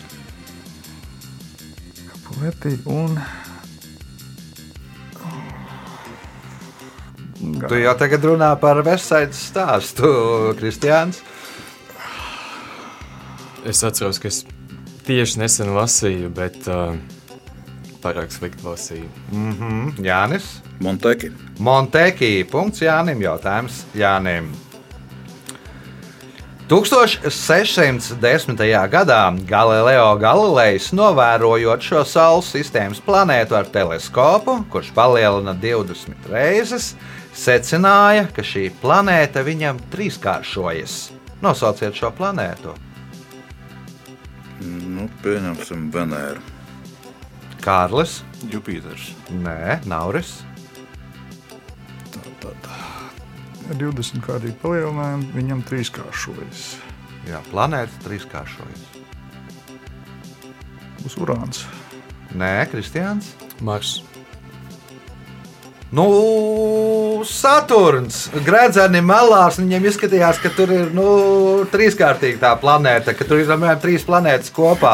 Kapulēti 2.10 2.80
un. 2.86 3.20
Tu 7.40 7.80
jau 7.80 7.96
tagad 8.00 8.26
runā 8.32 8.50
par 8.60 8.82
Vestsaidas 8.86 9.42
stāstu, 9.52 10.10
Kristiāns. 10.60 11.22
Es 13.68 13.84
atceros, 13.84 14.20
ka 14.22 14.30
es 14.32 14.44
tieši 15.08 15.42
nesen 15.42 15.74
lasīju, 15.76 16.30
bet 16.36 16.68
uh, 16.72 16.96
pārāk 18.04 18.32
slikti 18.32 18.66
lasīju. 18.68 19.10
Mhm, 19.34 20.00
Jānis. 20.06 20.58
Monteki. 20.80 21.34
Monteki. 21.60 22.34
Punkts 22.52 22.84
Jānim. 22.86 23.20
Jautājums 23.24 23.84
Jānim. 23.98 24.52
1610. 26.70 28.60
gadā 28.94 29.22
Galileo 29.50 30.12
Galilejs 30.22 30.92
novērojot 30.94 31.82
šo 31.82 32.04
Saules 32.06 32.52
sistēmas 32.54 33.02
planētu 33.02 33.58
ar 33.58 33.66
teleskopu, 33.74 34.60
kurš 34.70 34.92
palielina 34.94 35.56
20 35.58 36.30
reizes, 36.30 36.92
secināja, 37.40 38.28
ka 38.36 38.44
šī 38.46 38.68
planēta 38.82 39.46
viņam 39.48 39.80
trīskāršojas. 39.94 41.00
Nosauciet 41.44 41.96
šo 41.96 42.12
planētu. 42.16 42.76
Nu, 44.60 45.08
pieņemsim 45.24 45.88
Venēru. 45.94 46.44
Kārlis, 47.64 48.20
Jupiters. 48.52 49.14
Nē, 49.32 49.80
Nauris, 49.88 50.40
Ar 53.70 53.78
20 53.78 54.24
kādīgi 54.26 54.56
palielinājumu 54.64 55.28
viņam 55.36 55.60
trīskāršojas. 55.70 56.62
Jā, 57.30 57.38
planēta 57.52 58.02
trīskāršojas. 58.02 58.86
Būs 61.04 61.18
urāns. 61.22 61.62
Nē, 62.34 62.66
Kristians. 62.72 63.36
Mars. 63.62 64.00
Nu, 65.90 66.06
Saturns, 67.26 68.28
gredzeni 68.46 69.00
melās, 69.02 69.58
viņiem 69.58 69.88
izskatījās, 69.90 70.38
ka 70.44 70.52
tur 70.54 70.70
ir 70.76 70.92
nu, 70.94 71.06
trīskārtīga 71.72 72.38
tā 72.44 72.52
planēta, 72.62 73.16
ka 73.18 73.26
tur 73.26 73.42
ir 73.42 73.50
apmēram 73.50 73.82
trīs 73.82 74.06
planētas 74.06 74.54
kopā. 74.54 74.94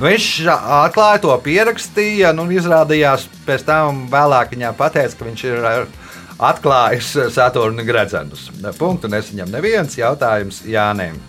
Nu, 0.00 0.08
viņš 0.08 0.26
atklāja 0.50 1.22
to, 1.22 1.36
pierakstīja, 1.44 2.34
nu, 2.34 2.48
un 2.48 2.58
izrādījās 2.58 3.28
pēc 3.46 3.68
tam 3.68 4.08
vēlāk 4.10 4.56
viņam 4.56 4.78
pateica, 4.78 5.20
ka 5.20 5.28
viņš 5.28 5.46
ir 5.52 5.70
atklājis 6.50 7.12
Saturna 7.36 7.86
gredzenus. 7.86 8.48
Punktu 8.80 9.12
nesaņem 9.12 9.54
neviens 9.54 9.94
jautājums 10.00 10.64
Jānim. 10.66 11.20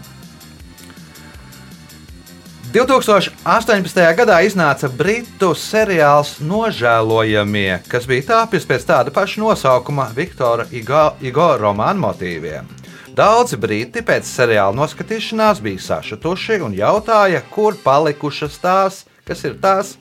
2018. 2.72 4.00
gadā 4.16 4.38
iznāca 4.48 4.88
britu 4.88 5.50
seriāls 5.60 6.38
Nožēlojamie, 6.40 7.82
kas 7.92 8.06
bija 8.08 8.24
tāpis 8.30 8.64
pēc 8.68 8.86
tāda 8.88 9.12
paša 9.12 9.42
nosaukuma 9.44 10.06
Viktora 10.16 10.64
Igo, 10.72 11.10
Igo 11.20 11.50
romāna 11.60 12.00
motīviem. 12.00 12.70
Daudzi 13.18 13.60
briti 13.60 14.00
pēc 14.08 14.24
seriāla 14.24 14.72
noskatīšanās 14.78 15.60
bija 15.60 15.84
sašutuši 15.84 16.62
un 16.64 16.78
jautāja, 16.78 17.44
kur 17.52 17.76
palikušas 17.84 18.56
tās, 18.64 19.04
kas 19.28 19.44
ir 19.44 19.60
tās. 19.60 19.98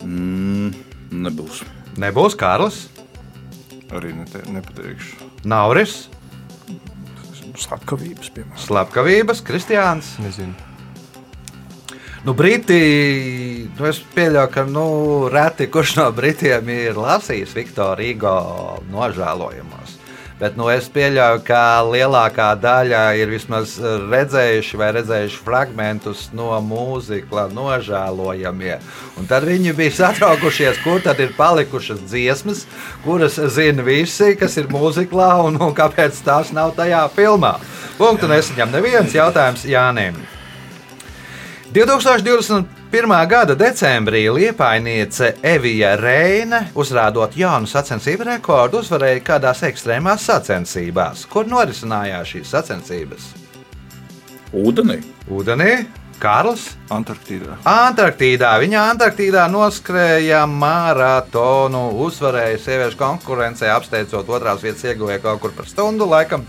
Mm, 0.00 0.72
nebūs. 1.12 1.60
Nebūs 2.00 2.40
Kārlis, 2.40 2.86
Arī 3.94 4.10
nete, 4.16 4.40
nepateikšu. 4.50 5.28
Nauris, 5.46 6.08
Slepkavības, 7.54 8.30
piemēram. 8.34 8.60
Slepkavības, 8.64 9.42
Kristiāns. 9.46 10.14
Nezinu. 10.24 10.54
Nu, 12.24 12.32
Briti, 12.32 12.78
nu, 13.76 13.84
es 13.84 13.98
pieļauju, 14.14 14.50
ka 14.54 14.62
nu, 14.64 14.84
reti 15.28 15.66
kurš 15.68 15.98
no 15.98 16.06
Britiem 16.16 16.70
ir 16.72 16.96
lasījis 16.96 17.52
Viktoru 17.52 18.00
Igo 18.00 18.36
nožēlojamos. 18.88 19.83
Bet 20.34 20.56
nu, 20.58 20.66
es 20.66 20.88
pieļauju, 20.90 21.44
ka 21.46 21.84
lielākā 21.86 22.48
daļa 22.58 23.02
ir 23.20 23.30
vismaz 23.30 23.76
redzējuši 23.78 24.80
vai 24.80 24.88
redzējuši 24.96 25.38
fragmentus 25.46 26.24
no 26.34 26.48
mūzikla 26.58 27.46
nožēlojamie. 27.54 28.80
Un 29.14 29.30
tad 29.30 29.46
viņi 29.46 29.76
bija 29.78 29.94
satraukušies, 30.00 30.82
kur 30.82 30.98
tad 31.06 31.22
ir 31.22 31.36
palikušas 31.38 32.02
dziesmas, 32.10 32.64
kuras 33.06 33.38
zina 33.54 33.86
visi, 33.86 34.34
kas 34.40 34.58
ir 34.58 34.66
mūziklā 34.74 35.30
un, 35.46 35.60
un 35.62 35.74
kāpēc 35.76 36.18
tās 36.26 36.50
nav 36.56 36.74
tajā 36.74 37.06
filmā. 37.14 37.54
Punktu 37.94 38.26
nesaņem 38.26 38.74
neviens 38.74 39.14
jautājums 39.14 39.62
Jānim. 39.70 40.18
2021. 42.94 43.26
gada 43.28 43.54
decembrī 43.54 44.28
liepainiece 44.30 45.34
Evija 45.42 45.96
Reine, 45.98 46.60
uzrādot 46.78 47.32
jaunu 47.34 47.66
sacensību 47.66 48.28
rekordu, 48.28 48.84
uzvarēja 48.84 49.18
kādās 49.26 49.64
ekstrēmās 49.66 50.22
sacensībās, 50.28 51.24
kur 51.26 51.48
norisinājās 51.50 52.30
šīs 52.30 52.54
sacensības. 52.54 53.26
Ūdenī. 54.54 55.00
Ūdenī, 55.26 55.72
Kārlis, 56.22 56.68
Antarktīdā. 56.94 57.58
Antarktīdā. 57.66 58.54
Viņa 58.62 58.86
Antarktīdā 58.92 59.48
noskrēja 59.50 60.46
maratonu, 60.46 61.88
uzvarēja 62.06 62.62
sieviešu 62.62 63.00
konkurencē, 63.02 63.74
apsteidzot 63.74 64.30
otrās 64.30 64.62
vietas 64.62 64.86
ieguvēju 64.86 65.26
kaut 65.26 65.42
kur 65.42 65.58
par 65.58 65.66
stundu 65.66 66.06
laikam. 66.14 66.46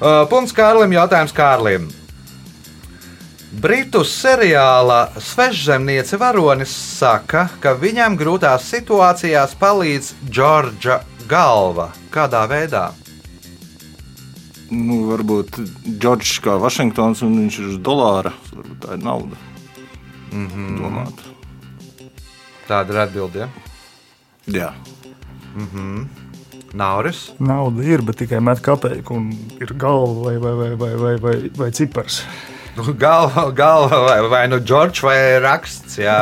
Uh, 0.00 0.24
punkts 0.32 0.56
Kārlim, 0.56 0.96
jautājums 0.96 1.36
Kārlim. 1.36 1.90
Britu 3.48 4.02
seriāla 4.04 5.08
Svežzemniece 5.16 6.18
varonis 6.20 6.72
saka, 6.98 7.46
ka 7.62 7.72
viņam 7.80 8.18
grūtās 8.20 8.66
situācijās 8.68 9.54
palīdz 9.56 10.10
Džordža 10.28 10.98
galva. 11.30 11.88
Kādā 12.12 12.42
veidā? 12.50 12.90
Nu, 14.68 15.06
varbūt 15.08 15.56
Džordžs 15.86 16.42
kā 16.44 16.58
Vašingtons 16.60 17.24
un 17.24 17.38
viņš 17.40 17.58
ir 17.62 17.70
uz 17.70 17.78
dolāra. 17.80 18.34
Varbūt 18.52 18.84
tā 18.84 18.98
ir 18.98 19.02
nauda. 19.06 19.40
Mm 20.28 20.48
-hmm. 20.48 20.76
Domāt. 20.82 21.24
Tāda 22.68 22.92
ir 22.92 23.00
atbildība. 23.06 23.48
Jā. 24.46 24.72
Nauris. 26.74 27.32
Nauda 27.38 27.82
ir, 27.82 28.02
bet 28.02 28.16
tikai 28.16 28.40
met 28.40 28.60
kapeiku 28.60 29.14
un 29.14 29.32
ir 29.60 29.72
galva 29.72 30.22
vai, 30.24 30.36
vai, 30.36 30.52
vai, 30.52 30.74
vai, 30.76 30.94
vai, 30.96 31.16
vai, 31.16 31.50
vai 31.56 31.70
cipars. 31.72 32.22
Nu, 32.78 32.94
Galva, 32.94 33.50
galva 33.50 33.98
vai, 34.04 34.28
vai 34.30 34.44
nu 34.46 34.60
Džordžs 34.62 35.02
vai 35.02 35.18
raksts. 35.42 35.96
Jā, 35.98 36.18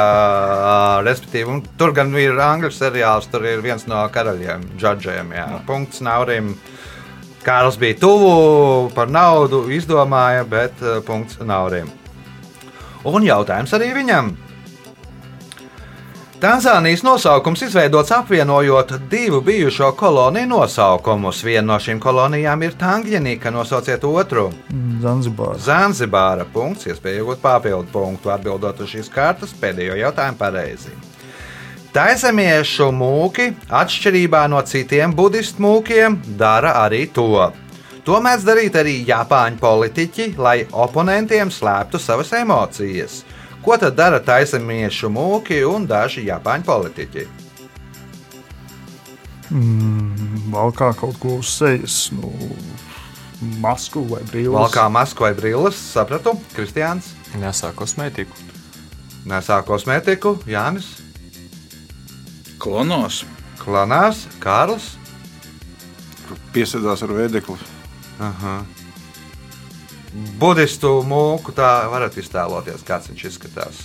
respektīvi, 1.05 1.59
tur 1.77 1.93
gan 1.93 2.15
ir 2.17 2.39
angļu 2.41 2.71
seriāls, 2.73 3.29
tur 3.29 3.45
ir 3.45 3.61
viens 3.61 3.85
no 3.91 4.01
karaļiem, 4.13 4.65
Džordžiem. 4.81 5.35
Punkts 5.69 6.01
Naurim. 6.01 6.55
Kārls 7.45 7.77
bija 7.77 7.99
tuvu 8.01 8.89
par 8.97 9.13
naudu, 9.13 9.67
izdomāja, 9.71 10.49
bet 10.49 10.81
uh, 10.81 10.97
punkts 11.05 11.37
Naurim. 11.45 11.93
Un 13.07 13.29
jautājums 13.29 13.77
arī 13.77 13.93
viņam. 14.01 14.33
Tanzānijas 16.37 17.01
nosaukums 17.03 17.63
izveidots 17.63 18.11
apvienojot 18.13 18.93
divu 19.11 19.41
bijušo 19.41 19.93
koloniju 19.93 20.47
nosaukumus. 20.47 21.39
Viena 21.45 21.73
no 21.73 21.79
šīm 21.81 21.97
kolonijām 22.01 22.61
ir 22.63 22.75
Tangjanika, 22.77 23.49
nosauciet 23.51 24.05
otru. 24.05 24.51
Zanzibārs. 25.01 25.63
Zanzibāra 25.65 26.45
punkts, 26.53 26.91
iespēja 26.91 27.23
iegūt 27.23 27.41
papildu 27.41 27.89
punktu, 27.93 28.29
atbildot 28.35 28.83
uz 28.85 28.93
šīs 28.93 29.09
kārtas 29.15 29.55
pēdējo 29.57 29.97
jautājumu 29.97 30.37
pareizi. 30.43 30.93
Taizemiešu 31.97 32.91
mūki, 32.93 33.55
atšķirībā 33.73 34.43
no 34.53 34.61
citiem 34.61 35.15
budistu 35.17 35.65
mūkiem, 35.65 36.19
dara 36.37 36.75
arī 36.83 37.07
to. 37.17 37.47
To 38.05 38.21
mēdz 38.21 38.45
darīt 38.45 38.77
arī 38.77 38.99
Japāņu 39.09 39.57
politiķi, 39.65 40.29
lai 40.37 40.59
oponentiem 40.85 41.49
slēptu 41.49 41.97
savas 41.97 42.37
emocijas. 42.37 43.23
Ko 43.67 43.75
tad 43.83 43.97
dara 43.99 44.21
taizemiešu 44.23 45.09
mūki 45.11 45.59
un 45.67 45.89
daži 45.91 46.23
Japāņu 46.29 46.67
politiķi? 46.69 47.25
Valkā 50.55 50.93
kaut 50.99 51.19
ko 51.23 51.37
uz 51.41 51.51
sejas. 51.59 51.97
Nu, 52.15 52.31
masku 53.63 54.03
vai 54.11 54.23
brīvības. 54.27 54.55
Valkā 54.57 54.87
masku 54.93 55.27
vai 55.27 55.33
brilles, 55.39 55.79
sapratu, 55.93 56.37
Kristiāns, 56.55 57.13
Nesā 57.37 57.73
kosmētiku. 57.77 58.33
nesā 59.27 59.59
kosmētiku, 59.67 60.37
Jānis, 60.47 60.87
Klonos. 62.63 63.25
Klanās, 63.61 64.25
Kārls. 64.41 64.93
Piesēdās 66.55 67.03
ar 67.03 67.11
vēdekli. 67.13 67.59
Aha. 68.23 68.61
Budistu 70.41 71.01
mūku 71.07 71.53
tā 71.57 71.87
varat 71.93 72.17
iztēloties, 72.21 72.85
kāds 72.87 73.11
viņš 73.11 73.23
izskatās. 73.31 73.79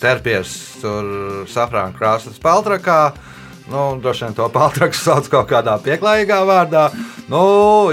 Terpies 0.00 0.52
tur 0.80 1.44
safrāna 1.50 1.92
krāsas 1.96 2.40
peltrakā. 2.40 3.12
Nu, 3.70 4.00
droši 4.02 4.26
vien 4.26 4.36
to 4.38 4.48
peltraku 4.52 4.96
sauc 5.04 5.28
kaut 5.32 5.50
kādā 5.52 5.76
pieklājīgā 5.84 6.40
vārdā. 6.48 6.88
Nu, 7.30 7.42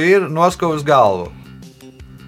ir 0.01 0.29
noskuvis 0.31 0.85
galvu. 0.87 1.29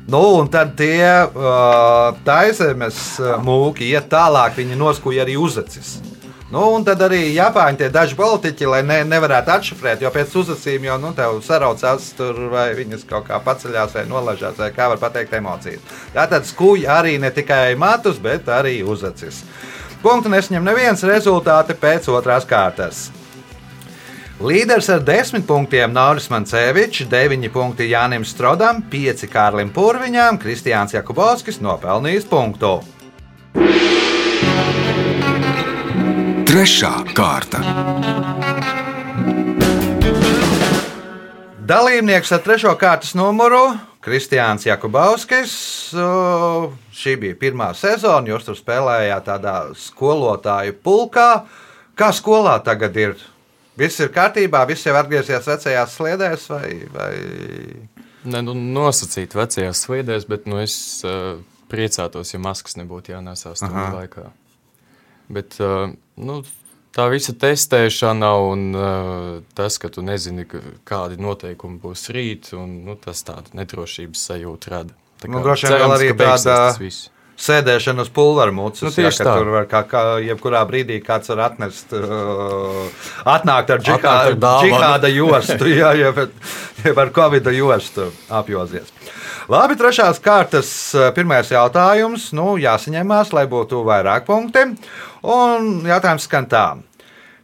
Nu, 0.10 0.22
un 0.40 0.48
tad 0.50 0.74
tie 0.78 1.06
uh, 1.06 2.16
taizemes 2.26 3.20
uh, 3.22 3.36
mūki 3.46 3.92
iet 3.92 4.08
tālāk, 4.10 4.56
viņi 4.58 4.78
noskuja 4.80 5.22
arī 5.22 5.36
uzacis. 5.38 6.00
Nu, 6.50 6.64
un 6.74 6.82
tad 6.82 6.98
arī 7.06 7.28
Japāņi 7.36 7.78
tie 7.78 7.88
daži 7.94 8.16
politiķi, 8.18 8.66
lai 8.72 8.80
ne, 8.82 9.04
nevarētu 9.06 9.52
atšifrēt, 9.54 10.02
jo 10.02 10.10
pēc 10.10 10.34
uzacīm 10.42 10.88
jau 10.88 10.96
nu, 10.98 11.12
tev 11.14 11.38
saraucās 11.46 12.08
tur, 12.18 12.40
vai 12.50 12.72
viņas 12.74 13.06
kaut 13.10 13.28
kā 13.28 13.38
paceļās, 13.46 13.94
vai 13.94 14.08
nolaižās, 14.10 14.58
vai 14.58 14.72
kā 14.74 14.88
var 14.90 14.98
pateikt, 14.98 15.36
emocijas. 15.38 15.84
Tātad 16.16 16.50
skūja 16.50 16.98
arī 17.04 17.20
ne 17.22 17.30
tikai 17.30 17.76
matus, 17.78 18.18
bet 18.18 18.50
arī 18.50 18.80
uzacis. 18.82 19.44
Punktu 20.02 20.34
nesņem 20.34 20.66
neviens 20.66 21.06
rezultāti 21.06 21.78
pēc 21.78 22.10
otrās 22.10 22.50
kārtas. 22.50 23.10
Līderis 24.42 24.90
ar 24.90 25.06
10 25.06 25.46
punktiem 25.46 25.94
Nauris 25.94 26.32
Mancevičs, 26.34 27.06
9 27.12 27.50
punkti 27.54 27.92
Jānim 27.92 28.26
Strodam, 28.26 28.82
5 28.90 29.28
Kārlim 29.30 29.70
Pūriņām, 29.76 30.42
Kristiāns 30.42 30.98
Jakubovskis 30.98 31.62
nopelnījis 31.62 32.26
punktu. 32.32 32.80
Trešā 36.50 36.90
kārta. 37.14 37.60
Dalībnieks 41.70 42.32
ar 42.34 42.42
trešo 42.42 42.72
kārtas 42.82 43.12
numuru 43.14 43.76
Kristiāns 44.02 44.66
Jakubovskis. 44.66 45.54
O, 45.94 46.72
Šī 46.90 47.14
bija 47.22 47.38
pirmā 47.38 47.68
sezona, 47.78 48.32
jūs 48.32 48.50
tur 48.50 48.58
spēlējāt 48.58 49.30
tādā 49.30 49.54
skolotāju 49.78 50.74
pulkā. 50.82 51.28
Kā 51.94 52.10
skolā 52.18 52.58
tagad 52.66 52.98
ir? 52.98 53.16
Viss 53.78 54.02
ir 54.02 54.10
kārtībā, 54.18 54.66
viss 54.74 54.90
jau 54.90 54.98
atgriezies 54.98 55.54
vecajās 55.54 55.96
sliedēs, 56.02 56.50
vai, 56.50 56.74
vai... 56.98 57.14
Ne, 58.26 58.42
nu, 58.42 58.58
nosacīt 58.58 59.38
vecajās 59.38 59.86
sliedēs, 59.86 60.26
bet 60.26 60.50
nu, 60.50 60.58
es 60.66 61.06
uh, 61.06 61.38
priecātos, 61.70 62.34
ja 62.34 62.42
maskas 62.42 62.82
nebūtu 62.82 63.14
jānēsā 63.14 63.54
stundu 63.54 63.84
Aha. 63.86 63.98
laikā. 64.02 64.32
Bet 65.30 65.60
uh, 65.62 65.92
nu, 66.18 66.40
tā 66.96 67.06
visa 67.14 67.36
testēšana 67.38 68.32
un 68.50 68.66
uh, 68.74 69.30
tas, 69.58 69.78
ka 69.82 69.92
tu 69.94 70.04
nezini, 70.06 70.48
kādi 70.90 71.20
noteikumi 71.22 71.80
būs 71.84 72.10
rīt, 72.16 72.52
un, 72.58 72.82
nu, 72.88 72.98
tas 73.00 73.22
tādu 73.28 73.54
nedrošības 73.60 74.26
sajūtu 74.32 74.74
rada. 74.74 74.98
Tā 75.20 75.30
Nu, 75.30 75.40
kā 75.40 75.46
droši 75.50 75.74
vien 75.74 75.96
arī 75.96 76.12
tāda-. 76.18 76.76
Sēdēšana 77.40 78.04
uz 78.04 78.10
pulvera 78.12 78.52
mūcas. 78.52 78.84
Nu, 78.84 78.90
Nu, 78.90 78.96
tieši 78.98 79.22
jā, 79.22 79.26
tā. 79.30 79.36
tur 79.40 79.52
var 79.54 79.68
kā, 79.72 79.80
kā 79.88 80.02
jebkurā 80.20 80.60
brīdī 80.68 80.98
kāds 81.04 81.32
var 81.32 81.46
atnest, 81.46 81.94
uh, 81.96 83.06
atnākt 83.24 83.72
ar 83.72 83.84
džihāda, 83.86 85.12
jostu, 85.14 85.70
jā, 85.80 85.94
jeb, 85.96 86.20
jeb 86.84 87.00
ar 87.00 87.14
covid 87.16 87.48
jostu 87.56 88.10
apjozies. 88.42 88.92
Labi, 89.50 89.74
trešās 89.74 90.20
kārtas 90.22 90.68
uh, 90.94 91.08
pirmais 91.16 91.48
jautājums. 91.50 92.28
Nu, 92.38 92.52
jāsaņemās, 92.62 93.32
lai 93.34 93.48
būtu 93.50 93.80
vairāk 93.88 94.28
punkti. 94.28 94.62
Un 95.26 95.88
jautājums 95.90 96.28
skan 96.30 96.46
tā. 96.52 96.66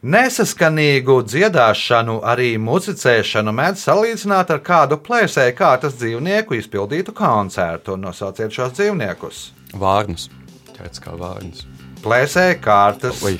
Nesaskanīgu 0.06 1.16
dziedāšanu, 1.26 2.20
arī 2.30 2.52
muzicēšanu 2.62 3.50
mēdz 3.58 3.82
salīdzināt 3.88 4.52
ar 4.54 4.62
kādu 4.62 5.00
plēsēju 5.02 5.56
kārtas 5.58 5.96
dzīvnieku 5.98 6.54
izpildītu 6.60 7.10
koncertu. 7.16 7.96
Nosauciet 7.98 8.54
šos 8.54 8.76
dzīvniekus. 8.78 9.40
Vārnus. 9.74 10.28
Tāds 10.76 11.02
kā 11.02 11.16
vārnus. 11.18 11.64
Plēsēja 12.06 12.60
kārtas 12.62 13.24
Vai 13.24 13.34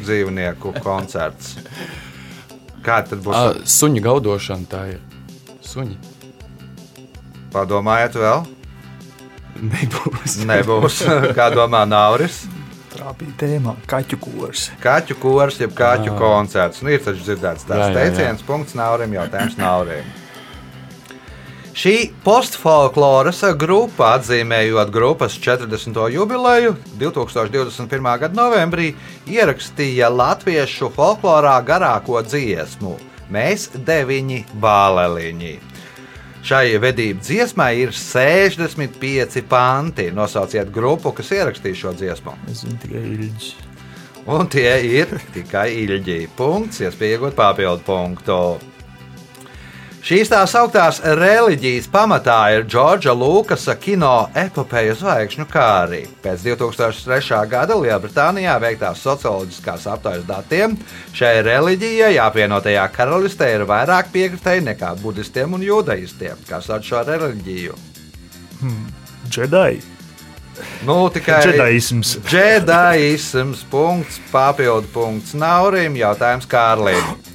dzīvnieku 0.00 0.74
koncerts. 0.82 1.54
Kā 2.82 3.04
tad 3.06 3.22
būs? 3.22 3.38
ah, 3.38 3.62
suņu 3.62 4.02
gaudošana 4.02 4.66
tā 4.74 4.82
ir? 4.96 5.00
Suņi. 5.62 6.13
Padomājiet, 7.54 8.18
vēl? 8.18 8.44
Nebūs. 9.64 10.40
Nebūs. 10.48 10.98
Kā 11.38 11.48
domā 11.54 11.84
Nauris? 11.86 12.42
Tā 12.94 13.12
bija 13.18 13.36
tēma- 13.38 13.76
kaķu 13.90 14.18
kurs. 14.22 14.68
Kaķu 14.82 15.16
kurs, 15.22 15.60
jeb 15.62 15.72
kaķu 15.78 16.16
koncerts. 16.18 16.82
Nu, 16.82 16.92
ir 16.94 17.02
taču 17.02 17.24
dzirdēts 17.26 17.66
Jā, 17.66 17.70
tāds 17.70 17.86
jā, 17.86 17.88
jā. 17.88 17.96
teiciens, 18.00 18.44
punkts 18.46 18.76
Naurim, 18.78 19.14
jautājums 19.16 19.56
Naurim. 19.58 20.12
Šī 21.74 22.12
postfolkloras 22.22 23.40
grupa, 23.58 24.12
atzīmējot 24.20 24.92
grupas 24.94 25.34
40. 25.42 26.04
jubileju, 26.14 26.76
2021. 27.00 28.12
gada 28.22 28.38
novembrī 28.38 28.92
ierakstīja 29.26 30.06
latviešu 30.14 30.92
folklorā 30.94 31.56
garāko 31.66 32.22
dziesmu 32.22 32.94
Mēs 33.32 33.70
deviņi 33.72 34.42
bāleliņi. 34.60 35.54
Šai 36.44 36.74
vedību 36.76 37.22
dziesmai 37.24 37.70
ir 37.80 37.94
65 37.96 39.40
panti. 39.48 40.10
Nosauciet 40.12 40.68
grupu, 40.74 41.14
kas 41.16 41.32
ierakstīja 41.32 41.78
šo 41.78 41.92
dziesmu. 41.96 42.34
Es 42.52 42.60
zinu 42.66 42.76
tikai 42.82 43.00
īļģis. 43.14 43.46
Un 44.34 44.50
tie 44.52 44.68
ir 45.00 45.16
tikai 45.32 45.70
īļģi. 45.86 46.18
Punkts, 46.36 46.82
iespēja 46.84 47.16
iegūt 47.16 47.38
papildu 47.38 47.84
punktu. 47.88 48.38
Šīs 50.04 50.28
tās 50.28 50.52
augtās 50.60 50.98
reliģijas 51.16 51.86
pamatā 51.88 52.36
ir 52.52 52.66
Džordža 52.68 53.14
Lukasa 53.16 53.72
kino 53.80 54.26
epopeja 54.36 54.92
zvaigžņu 55.00 55.46
kārī. 55.48 56.02
Pēc 56.20 56.44
2003. 56.44 57.38
gada 57.48 57.78
Lielbritānijā 57.80 58.58
veiktās 58.60 59.00
socioloģiskās 59.00 59.88
aptaujas 59.94 60.28
datiem 60.28 60.76
šai 61.16 61.32
reliģijai 61.48 62.12
apvienotajā 62.20 62.84
karalistē 62.92 63.48
ir 63.54 63.64
vairāk 63.72 64.12
piekritēji 64.12 64.68
nekā 64.68 64.92
budistiem 65.00 65.56
un 65.56 65.64
jūdaistiem, 65.64 66.44
kas 66.52 66.68
sauc 66.68 66.84
šo 66.84 67.00
reliģiju. 67.08 67.80
Džedai. 69.24 69.80
Nu, 70.84 71.08
tikai 71.16 71.46
Džedaisms. 71.48 72.18
Džedaisms, 72.28 73.64
punkts, 73.72 74.20
papildu 74.28 74.92
punkts 74.92 75.32
Naurim, 75.32 75.96
jautājums 75.96 76.44
Kārlim. 76.44 77.32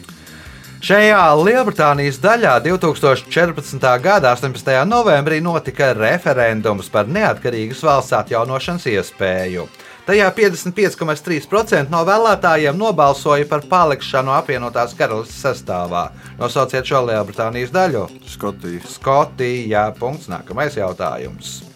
Šajā 0.79 1.33
Lielbritānijas 1.35 2.21
daļā 2.23 2.53
2014. 2.63 3.83
gada 3.99 4.31
18. 4.31 4.69
novembrī 4.87 5.41
notika 5.43 5.89
referendums 5.91 6.87
par 6.93 7.09
neatkarīgas 7.11 7.83
valsts 7.83 8.15
atjaunošanas 8.15 8.87
iespēju. 8.87 9.67
Tajā 10.07 10.31
55,3% 10.37 11.91
no 11.91 11.99
vēlētājiem 12.07 12.79
nobalsoja 12.79 13.49
par 13.51 13.67
palikšanu 13.67 14.31
apvienotās 14.39 14.95
karalistes 14.95 15.43
sastāvā. 15.43 16.07
Nosauciet 16.39 16.87
šo 16.87 17.03
Lielbritānijas 17.11 17.75
daļu. 17.75 18.07
Skotija. 18.31 18.85
Skotija. 18.87 19.89
Punkts. 19.99 20.31
Nākamais 20.31 20.79
jautājums. 20.79 21.68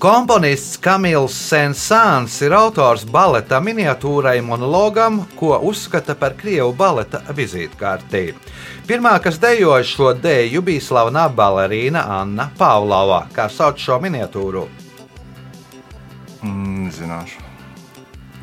Komponists 0.00 0.78
Kamils 0.80 1.34
Sensāns 1.36 2.38
ir 2.40 2.54
autors 2.56 3.02
baleta 3.04 3.58
miniatūrai 3.60 4.38
monologam, 4.40 5.18
ko 5.36 5.58
uzskata 5.68 6.14
par 6.16 6.32
krievu 6.40 6.70
baleta 6.72 7.18
vizītkārtī. 7.36 8.22
Pirmā, 8.88 9.12
kas 9.20 9.36
dejoja 9.42 9.84
šo 9.84 10.14
dēļu, 10.16 10.62
bija 10.64 10.84
slavenā 10.86 11.26
balerīna 11.36 12.06
Anna 12.14 12.46
Pavlova, 12.56 13.26
kā 13.34 13.50
sauc 13.52 13.76
šo 13.76 13.98
miniatūru. 14.00 14.62
Mm, 16.48 16.88
zināšu. 16.96 17.44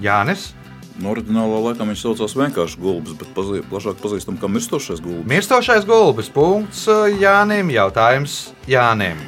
Jānis, 0.05 0.51
No 0.97 1.11
oriģinālā 1.13 1.57
laikam 1.61 1.91
viņš 1.91 2.03
saucās 2.05 2.33
vienkārši 2.37 2.79
gulbis, 2.81 3.13
bet 3.17 3.29
pazī, 3.37 3.59
plašāk 3.69 3.99
pazīstam 4.01 4.37
kā 4.41 4.49
mirstošais 4.49 5.01
gulbis. 5.01 5.29
mirstošais 5.29 5.85
gulbis, 5.85 6.29
punkts 6.33 6.87
Jānim, 7.21 7.69
jautājums 7.73 8.39
Jānim. 8.65 9.21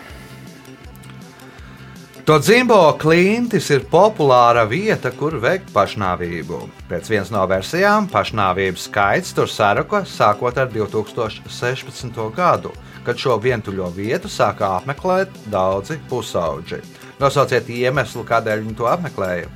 Todzimbo 2.30 2.78
klintis 3.02 3.72
ir 3.74 3.88
populāra 3.90 4.62
vieta, 4.70 5.10
kur 5.10 5.34
veikt 5.42 5.72
pašnāvību. 5.74 6.60
Pēc 6.86 7.08
vienas 7.10 7.32
no 7.34 7.42
versijām 7.50 8.06
pašnāvības 8.12 8.84
skaits 8.86 9.32
tur 9.34 9.50
saruka 9.50 10.04
sākot 10.06 10.60
ar 10.62 10.70
2016. 10.70 12.20
gadu, 12.36 12.70
kad 13.08 13.18
šo 13.18 13.40
vientuļo 13.42 13.88
vietu 13.96 14.30
sāka 14.30 14.76
apmeklēt 14.76 15.34
daudzi 15.50 15.98
pusauģi. 16.12 16.84
Nosauciet 17.18 17.72
iemeslu, 17.74 18.22
kādēļ 18.30 18.62
viņi 18.68 18.78
to 18.78 18.86
apmeklēja. 18.92 19.50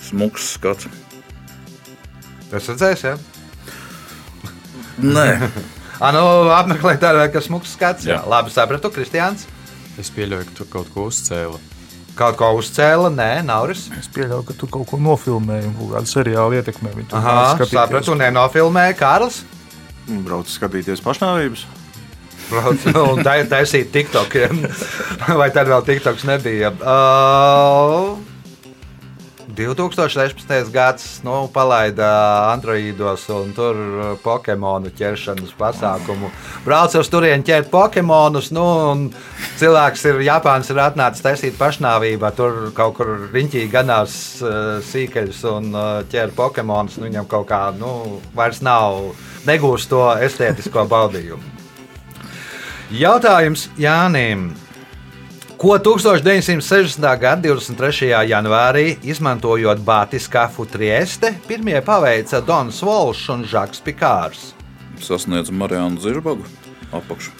Smuks 0.00 0.48
skats. 0.54 0.88
Tas 2.48 2.70
redzēs, 2.72 3.04
ja? 3.04 3.18
Nē, 4.96 5.28
Ah, 6.02 6.08
nu, 6.16 6.24
apmeklēt 6.56 6.98
tādu, 7.04 7.20
kas 7.30 7.46
smūgs 7.46 7.76
skats. 7.76 8.08
Jā. 8.08 8.16
Jā. 8.16 8.22
Labi, 8.32 8.50
sapratu, 8.50 8.88
Kristiāns. 8.90 9.44
Es 10.00 10.08
pieļauju, 10.10 10.48
ka 10.48 10.58
tur 10.62 10.72
kaut 10.72 10.88
ko 10.96 11.04
uzcēla. 11.12 11.60
Kaut 12.18 12.36
ko 12.36 12.50
uzcēla, 12.58 13.08
nē, 13.14 13.30
Nauris. 13.46 13.86
Es 13.96 14.08
pieļauju, 14.12 14.44
ka 14.50 14.56
tu 14.60 14.68
kaut 14.68 14.84
ko 14.90 14.98
nofilmēji 15.00 15.70
un 15.70 15.76
kaut 15.78 15.94
kādu 15.94 16.10
seriālu 16.10 16.58
ietekmē. 16.58 16.92
Aha, 17.16 17.36
sapratu, 17.64 18.16
nenofilmēja 18.20 18.96
Kārls. 18.98 19.38
Brauc 20.26 20.50
skatīties 20.52 21.00
pašnāvības. 21.04 21.64
Un 22.52 23.22
tai- 23.24 23.46
taisīt 23.48 23.88
TikTok. 23.94 24.34
Vai 25.40 25.48
tad 25.54 25.70
vēl 25.72 25.86
TikToks 25.86 26.26
nebija? 26.28 26.72
Uh, 26.82 28.18
2016. 29.56 30.70
gads 30.72 31.20
nu, 31.24 31.48
palaida 31.52 32.08
Androidos 32.52 33.28
un 33.28 33.52
tur 33.56 33.76
uh, 33.76 34.10
Pokemonu 34.22 34.92
ķeršanas 34.96 35.52
pasākumu. 35.58 36.30
Brauc 36.64 36.96
uz 36.98 37.10
turieni 37.12 37.44
ķert 37.46 37.70
Pokemonus. 37.72 38.50
Nu, 38.54 38.64
un 38.92 39.04
cilvēks 39.60 40.06
ir 40.10 40.22
Japāns, 40.26 40.72
ir 40.72 40.82
atnācis 40.82 41.24
taisīt 41.24 41.58
pašnāvībā. 41.60 42.32
Tur 42.36 42.72
kaut 42.76 42.96
kur 42.98 43.28
riņķī 43.32 43.66
ganās 43.72 44.16
uh, 44.42 44.80
sīkeļus 44.88 45.44
un 45.52 45.70
uh, 45.72 45.88
ķer 46.10 46.34
Pokemonus. 46.36 46.98
Nu, 46.98 47.08
viņam 47.10 47.28
kaut 47.30 47.48
kā 47.52 47.64
nu, 47.78 48.20
vairs 48.36 48.62
nav, 48.64 49.12
negūst 49.48 49.92
to 49.92 50.04
estētisko 50.28 50.88
baudījumu. 50.90 51.42
Jautājums 52.92 53.70
Jānim. 53.80 54.50
Ko 55.62 55.76
1960. 55.78 56.98
gada 57.22 57.38
23. 57.38 58.08
janvārī, 58.26 58.96
izmantojot 59.06 59.78
Bātiskāfu 59.86 60.64
Trieste, 60.66 61.30
pirmie 61.46 61.78
paveica 61.86 62.40
Dons 62.42 62.80
Volšs 62.82 63.28
un 63.30 63.44
Žaks 63.46 63.78
Pikārs? 63.86 64.40
sasniedz 64.98 65.54
Marijānu 65.54 66.02
Zirbagu 66.02 66.42
apakšu. 66.90 67.30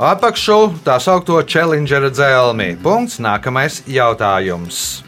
Apakšu 0.00 0.56
tā 0.80 0.96
saucamo 0.96 1.42
Challengera 1.44 2.08
dzelmi. 2.08 2.70
Punkts. 2.80 3.20
Nākamais 3.20 3.82
jautājums. 3.84 5.02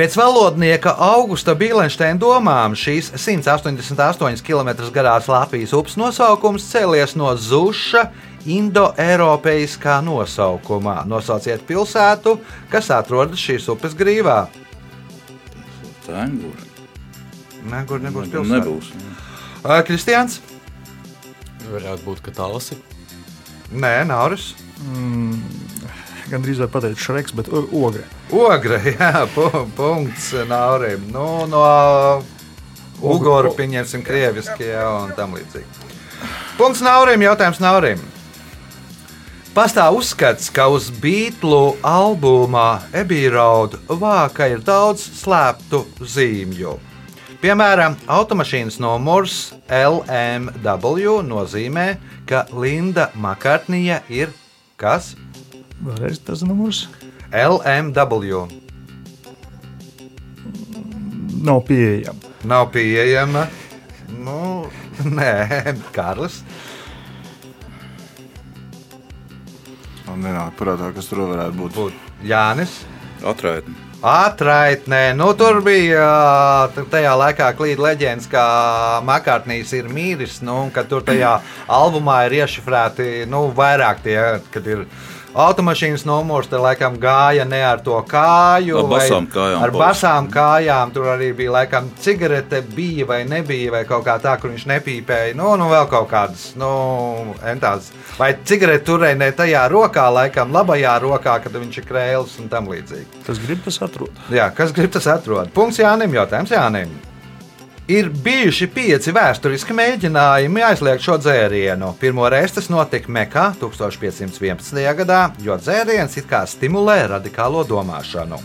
Pēc 0.00 0.16
valodnieka 0.16 0.94
Augusta 1.04 1.52
Bīlensteina 1.52 2.16
domām 2.16 2.72
šīs 2.72 3.12
188 3.20 4.40
km 4.40 4.72
garās 4.94 5.28
Latvijas 5.28 5.76
upes 5.76 6.00
nosaukums 6.00 6.64
cēlies 6.72 7.12
no 7.20 7.34
Zuša 7.36 8.06
indoeiropeiskā 8.48 9.98
nosaukumā. 10.04 11.02
Nosauciet 11.08 11.64
pilsētu, 11.68 12.38
kas 12.72 12.90
atrodas 12.94 13.40
šīs 13.42 13.68
upes 13.72 13.96
grīvā. 13.98 14.42
Tēnguri. 16.06 16.68
Nē, 17.70 17.84
kur 17.88 18.00
nebūs 18.00 18.30
pilsēta. 18.32 18.62
Nebūs. 18.62 18.92
Ā, 19.64 19.82
Kristians? 19.84 20.40
Varētu 21.68 22.06
būt, 22.06 22.22
ka 22.24 22.32
tāls 22.34 22.72
ir. 22.74 22.80
Nē, 23.70 24.00
Nauris. 24.08 24.54
Gan 26.30 26.44
drīz 26.44 26.62
vai 26.62 26.68
pateikt 26.70 27.02
Šreks, 27.02 27.34
bet 27.36 27.50
ogre. 27.52 28.04
Ogre, 28.32 28.78
jā, 28.94 29.26
pu, 29.34 29.48
punkts 29.76 30.30
Naurim. 30.48 31.08
Nu, 31.12 31.26
no 31.50 31.64
Ugoru 33.00 33.52
pieņemsim 33.56 34.04
krieviski, 34.04 34.68
jā, 34.72 34.86
un 35.04 35.12
tam 35.16 35.36
līdzīgi. 35.36 35.88
Punkts 36.58 36.82
Naurim, 36.84 37.22
jautājums 37.24 37.60
Naurim. 37.62 38.00
Pastāv 39.50 39.96
uzskats, 39.98 40.46
ka 40.54 40.68
uz 40.70 40.84
Beatlu 41.02 41.74
albuma 41.82 42.84
Abbey 42.94 43.26
Road 43.34 43.72
vāka 43.98 44.46
ir 44.46 44.60
daudz 44.62 45.02
slēptu 45.18 45.80
zīmju. 46.06 46.76
Piemēram, 47.42 47.96
automašīnas 48.06 48.78
numurs 48.78 49.50
LMW 49.66 51.16
nozīmē, 51.26 51.88
ka 52.30 52.44
Linda 52.54 53.08
Makartnija 53.18 54.04
ir 54.06 54.30
kas? 54.78 55.16
Vēlreiz 55.82 56.22
tas 56.22 56.46
numurs 56.46 56.84
LMW. 57.34 58.46
nav 61.42 61.64
pieejams. 61.66 62.30
Nav 62.44 62.70
pieejama. 62.70 63.48
Nu, 64.14 64.70
nē, 65.18 65.74
Kārlis. 65.90 66.44
Man 70.10 70.24
nenāk 70.26 70.56
prātā, 70.58 70.90
kas 70.94 71.06
tur 71.06 71.22
varētu 71.28 71.54
būt. 71.54 71.76
Būtu 71.76 72.26
Jānis. 72.26 72.80
Atraitni. 73.22 73.76
Atraitnē, 74.00 75.12
nu 75.12 75.28
tur 75.36 75.58
bija 75.60 76.04
tajā 76.72 77.12
laikā 77.20 77.50
klīda 77.58 77.84
leģendas, 77.84 78.30
ka 78.32 78.44
Makārtnīs 79.04 79.74
ir 79.76 79.90
mīris, 79.92 80.38
nu, 80.40 80.54
un 80.64 80.70
ka 80.72 80.86
tur 80.88 81.04
tajā 81.04 81.34
albumā 81.68 82.22
ir 82.26 82.38
iešifrēti 82.40 83.26
nu, 83.28 83.50
vairāk 83.56 84.00
tie, 84.06 84.16
kad 84.54 84.66
ir 84.72 84.86
automašīnas 85.34 86.04
numurs, 86.08 86.48
tad 86.50 86.62
laikam 86.64 86.96
gāja 87.00 87.44
ne 87.48 87.60
ar 87.64 87.82
to 87.84 87.96
kāju. 88.08 88.78
Ar 88.80 88.88
vai 88.90 89.00
basām 89.00 89.28
kājām 89.30 89.64
Ar 89.64 89.72
basām 89.74 90.30
kājām, 90.32 90.94
tur 90.94 91.10
arī 91.14 91.30
bija 91.36 91.54
laikam 91.58 91.90
cigarete, 92.00 92.62
bija 92.74 93.06
vai 93.08 93.20
nebija, 93.28 93.74
vai 93.74 93.82
kaut 93.88 94.06
kā 94.08 94.16
tā, 94.22 94.36
kur 94.40 94.52
viņš 94.54 94.66
nepīpēja. 94.70 95.36
Nu, 95.38 95.52
nu 95.60 95.70
vēl 95.72 95.90
kaut 95.90 96.08
kādas, 96.12 96.50
nu, 96.60 96.70
entādas. 97.46 97.92
Vai 98.18 98.32
cigarete 98.44 98.86
turēja 98.88 99.18
ne 99.20 99.30
tajā 99.36 99.66
rokā, 99.72 100.08
laikam 100.14 100.54
labajā 100.54 100.96
rokā, 101.04 101.38
kad 101.44 101.60
viņš 101.60 101.82
ir 101.82 101.86
krēls 101.90 102.38
un 102.42 102.50
tam 102.52 102.70
līdzīgi. 102.70 103.24
Tas 103.26 103.42
grib, 103.42 103.62
tas 103.66 103.80
atrod. 103.86 104.26
Jā, 104.34 104.50
kas 104.54 104.74
grib, 104.76 104.92
tas 104.96 105.08
atrod. 105.10 105.52
Punkts 105.54 105.82
Jānim, 105.82 106.18
jautājums 106.18 106.54
Jānim. 106.54 107.09
Ir 107.90 108.06
bijuši 108.22 108.68
pieci 108.70 109.10
vēsturiski 109.10 109.74
mēģinājumi 109.74 110.62
aizliegt 110.62 111.02
šo 111.02 111.16
dzērienu. 111.18 111.88
Pirmo 111.98 112.28
reizi 112.30 112.60
tas 112.60 112.68
notika 112.70 113.10
Mekā 113.10 113.48
1511. 113.58 114.78
gadā, 115.00 115.24
jo 115.42 115.56
dzēriens 115.58 116.14
it 116.20 116.28
kā 116.30 116.44
stimulē 116.46 117.00
radikālo 117.16 117.64
domāšanu. 117.66 118.38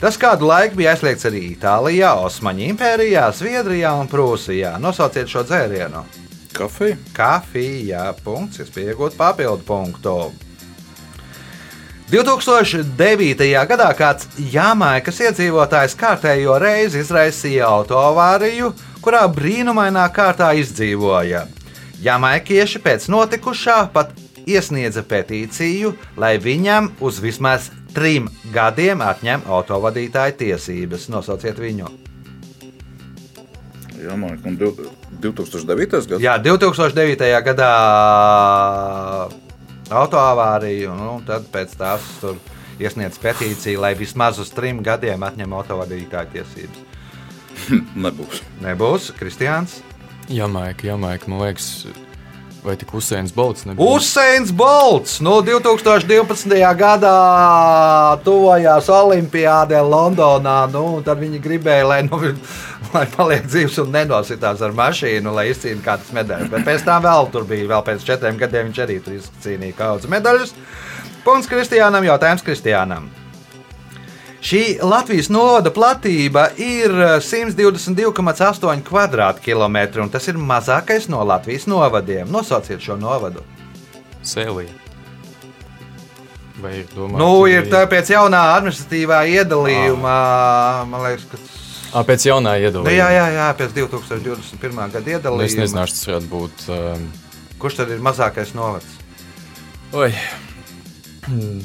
Tas 0.00 0.16
kādu 0.20 0.48
laiku 0.48 0.80
bija 0.80 0.94
aizliegts 0.94 1.28
arī 1.28 1.42
Itālijā, 1.50 2.14
Osmaņu 2.24 2.70
impērijā, 2.70 3.26
Zviedrijā 3.36 3.92
un 4.00 4.08
Prūsijā. 4.08 4.72
Nosauciet 4.80 5.28
šo 5.28 5.44
dzērienu. 5.44 6.06
Kafija. 6.56 6.96
Kafija, 7.12 8.08
punkts, 8.24 8.64
es 8.64 8.72
pieņemu 8.72 9.12
papildu 9.20 9.68
punktu. 9.68 10.18
2009. 12.06 13.66
gadā 13.66 13.88
kāds 13.98 14.28
Jamaikas 14.38 15.16
iedzīvotājs 15.24 15.96
kārtējo 15.98 16.54
reizi 16.62 17.00
izraisīja 17.02 17.66
autoavāriju, 17.66 18.68
kurā 19.02 19.24
brīnumainā 19.26 20.04
kārtā 20.14 20.52
izdzīvoja. 20.60 21.48
Jamaikieši 22.04 22.78
pēc 22.84 23.08
notikušā 23.10 23.78
pat 23.90 24.12
iesniedza 24.46 25.02
petīciju, 25.02 25.96
lai 26.16 26.36
viņam 26.38 26.92
uz 27.02 27.18
vismaz 27.18 27.72
trim 27.96 28.28
gadiem 28.54 29.02
atņem 29.02 29.42
autovadītāja 29.50 30.36
tiesības. 30.44 31.08
Nosauciet 31.10 31.58
viņu. 31.58 31.90
Jā, 33.96 34.14
man 34.14 34.36
liekas, 34.36 34.94
2009. 35.24 36.06
gads. 36.12 36.22
Jā, 36.22 36.36
2009. 36.38 37.26
gadā 37.48 37.72
autoavāriju, 39.90 40.94
nu, 40.96 41.10
un 41.18 41.26
tad 41.26 41.46
pēc 41.52 41.76
tās 41.78 42.06
tur 42.20 42.38
iesniedz 42.82 43.18
petīciju, 43.22 43.80
lai 43.82 43.94
vismaz 43.98 44.40
uz 44.42 44.50
trim 44.54 44.82
gadiem 44.84 45.22
atņem 45.26 45.54
autovadītāja 45.58 46.28
tiesības. 46.34 46.82
Nebūs. 48.06 48.42
Nebūs, 48.64 49.12
Kristiāns. 49.16 49.80
Jamaika, 50.28 50.88
Jamaika, 50.90 51.30
man 51.30 51.46
liekas, 51.46 51.86
vai 52.66 52.74
tik 52.76 52.90
Usains 52.98 53.32
Bolts 53.34 53.64
nebija? 53.64 53.86
Usains 53.94 54.50
Bolts 54.50 55.20
no 55.22 55.38
2012. 55.46 56.56
gadā 56.78 57.14
tuvojās 58.26 58.90
Olimpijādē 58.90 59.80
Londonā. 59.86 60.58
Nu, 60.72 61.00
tad 61.06 61.22
viņi 61.22 61.40
gribēja, 61.44 61.86
lai, 61.86 62.00
nu, 62.08 62.20
lai 62.94 63.04
paliek 63.12 63.46
dzīves 63.48 63.78
un 63.82 63.92
nenositās 63.94 64.62
ar 64.64 64.74
mašīnu, 64.76 65.34
lai 65.34 65.48
izcīnītu 65.52 65.84
kādas 65.84 66.12
medaļas. 66.16 66.50
Bet 66.52 66.66
pēc 66.66 66.86
tam 66.86 67.04
vēl 67.06 67.30
tur 67.34 67.46
bija, 67.48 67.68
vēl 67.74 67.84
pēc 67.86 68.06
četriem 68.06 68.40
gadiem 68.40 68.70
viņš 68.70 68.82
arī 68.86 68.98
tur 69.04 69.16
izcīnīja 69.18 69.78
kaudzes 69.78 70.12
medaļas. 70.12 70.56
Punkts 71.26 71.50
Kristiānam, 71.50 72.06
jautājums 72.06 72.44
Kristiānam. 72.46 73.08
Šī 74.46 74.76
Latvijas 74.84 75.26
novada 75.32 75.72
platība 75.74 76.44
ir 76.60 76.92
122,8 77.24 78.84
km2, 79.42 80.02
un 80.04 80.12
tas 80.12 80.28
ir 80.30 80.38
mazākais 80.38 81.08
no 81.10 81.24
Latvijas 81.26 81.66
novadiem. 81.66 82.30
Nosauciet 82.30 82.84
šo 82.84 82.98
novadu. 83.00 83.42
Sēlija. 84.22 84.70
Vai 86.62 86.78
ir 86.78 86.86
domāts? 86.94 87.18
Nu, 87.20 87.30
ir 87.50 87.66
tā 87.72 87.82
pēc 87.90 88.14
jaunā 88.14 88.44
administratīvā 88.54 89.24
iedalījuma, 89.34 90.16
man 90.88 91.08
liekas, 91.08 91.26
ka. 91.32 91.40
À, 91.96 92.02
pēc 92.04 92.26
jaunā 92.28 92.52
Nu, 92.58 92.64
iedalījuma. 92.66 92.92
jā, 92.92 93.06
jā, 93.14 93.26
jā, 93.32 93.46
pēc 93.56 93.72
2021. 93.72 94.90
gada 94.92 95.00
Nu, 95.00 95.06
Es 95.06 95.54
iedalījuma. 95.54 95.62
nezināšu, 95.62 95.94
tas 95.96 96.08
varētu 96.10 96.28
būt. 96.32 96.66
Um, 96.76 97.06
Kurš 97.62 97.78
tad 97.80 97.90
ir 97.94 98.02
mazākais 98.04 98.52
novads? 98.54 98.98
oi. 99.96 100.10
Hmm. 101.26 101.62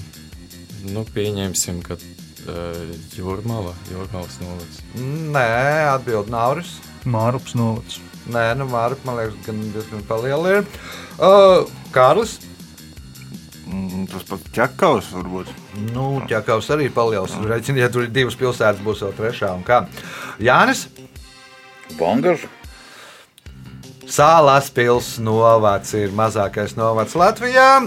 Nu, 0.93 1.03
pieņemsim, 1.13 1.81
ka 1.85 1.97
uh, 1.97 2.95
jūrmala, 3.17 3.73
jūrmalas 3.91 4.39
novads. 4.41 4.79
Nē, 4.95 5.43
atbild 5.93 6.31
Nauris. 6.33 6.77
Mārups 7.05 7.53
novads. 7.57 7.99
Nē, 8.31 8.55
nu, 8.57 8.65
Mārcis, 8.69 9.03
man 9.05 9.17
liekas, 9.19 9.35
gan 9.45 9.59
diezgan 9.73 10.03
paliela 10.07 10.55
ir. 10.61 10.65
Uh, 11.19 11.67
Kārlis. 11.91 12.37
Mm, 13.71 14.07
Tas 14.11 14.25
pats 14.27 14.49
ķekavs 14.55 15.11
varbūt. 15.15 15.51
Nu, 15.95 16.07
ķekavs 16.27 16.71
arī 16.75 16.89
paliels. 16.93 17.35
Reiziniet, 17.47 17.85
ja 17.85 17.91
tur 17.93 18.07
ir 18.07 18.11
divas 18.13 18.35
pilsētas, 18.39 18.83
būs 18.83 19.05
vēl 19.05 19.13
trešā 19.19 19.53
un 19.55 19.63
kā. 19.67 19.85
Jānis. 20.43 20.87
Bangažu. 21.99 22.49
Sālās 24.11 24.67
pilsētas 24.75 25.21
novads 25.23 25.93
ir 25.95 26.11
mazākais 26.11 26.75
novads 26.75 27.15
Latvijā. 27.15 27.85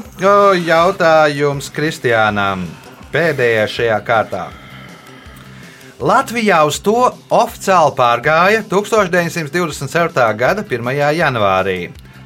Jautājums 0.64 1.68
Kristiānam 1.74 2.64
pēdējā 3.12 3.66
šajā 3.68 3.98
kārtā. 4.06 4.44
Latvijā 6.00 6.62
uz 6.66 6.80
to 6.82 6.96
oficiāli 7.32 7.92
pārgāja 7.98 8.64
1927. 8.70 10.24
gada 10.40 10.64
1. 10.64 10.90
janvārī. 11.20 11.78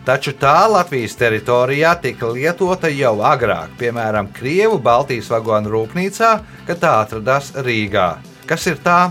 Taču 0.08 0.32
tā 0.40 0.62
Latvijas 0.72 1.18
teritorijā 1.20 1.90
tika 2.00 2.30
lietota 2.32 2.88
jau 2.88 3.18
agrāk, 3.28 3.74
piemēram, 3.76 4.30
Krievu 4.32 4.78
Baltijas 4.80 5.28
vagonu 5.28 5.68
rūpnīcā, 5.74 6.30
kad 6.64 6.80
tā 6.80 6.92
atradās 7.02 7.50
Rīgā. 7.52 8.06
Kas 8.48 8.64
ir 8.72 8.80
tā? 8.80 9.10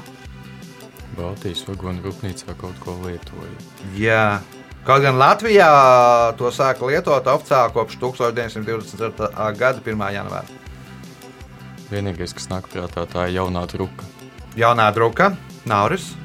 Baltijas 1.13 1.61
vagonu 1.69 2.01
rūpnīcā 2.01 2.57
kaut 2.57 2.81
ko 2.81 2.97
lietoja. 3.03 3.53
Jā. 3.93 4.41
Kaut 4.89 5.05
gan 5.05 5.21
Latvijā 5.21 5.69
to 6.39 6.49
sāka 6.49 6.89
lietot 6.89 7.29
oficiāli 7.29 7.77
kopš 7.77 8.01
1924. 8.01 9.29
gada 9.53 9.83
1. 9.85 10.05
janvāra. 10.17 10.49
Vienīgais, 11.91 12.33
kas 12.33 12.49
nāk 12.49 12.73
prātā, 12.73 13.05
tā 13.05 13.29
ir 13.29 13.37
jaunā 13.37 13.67
druka. 13.69 14.09
Jaunā 14.57 14.89
druka, 14.97 15.35
Nauris. 15.69 16.15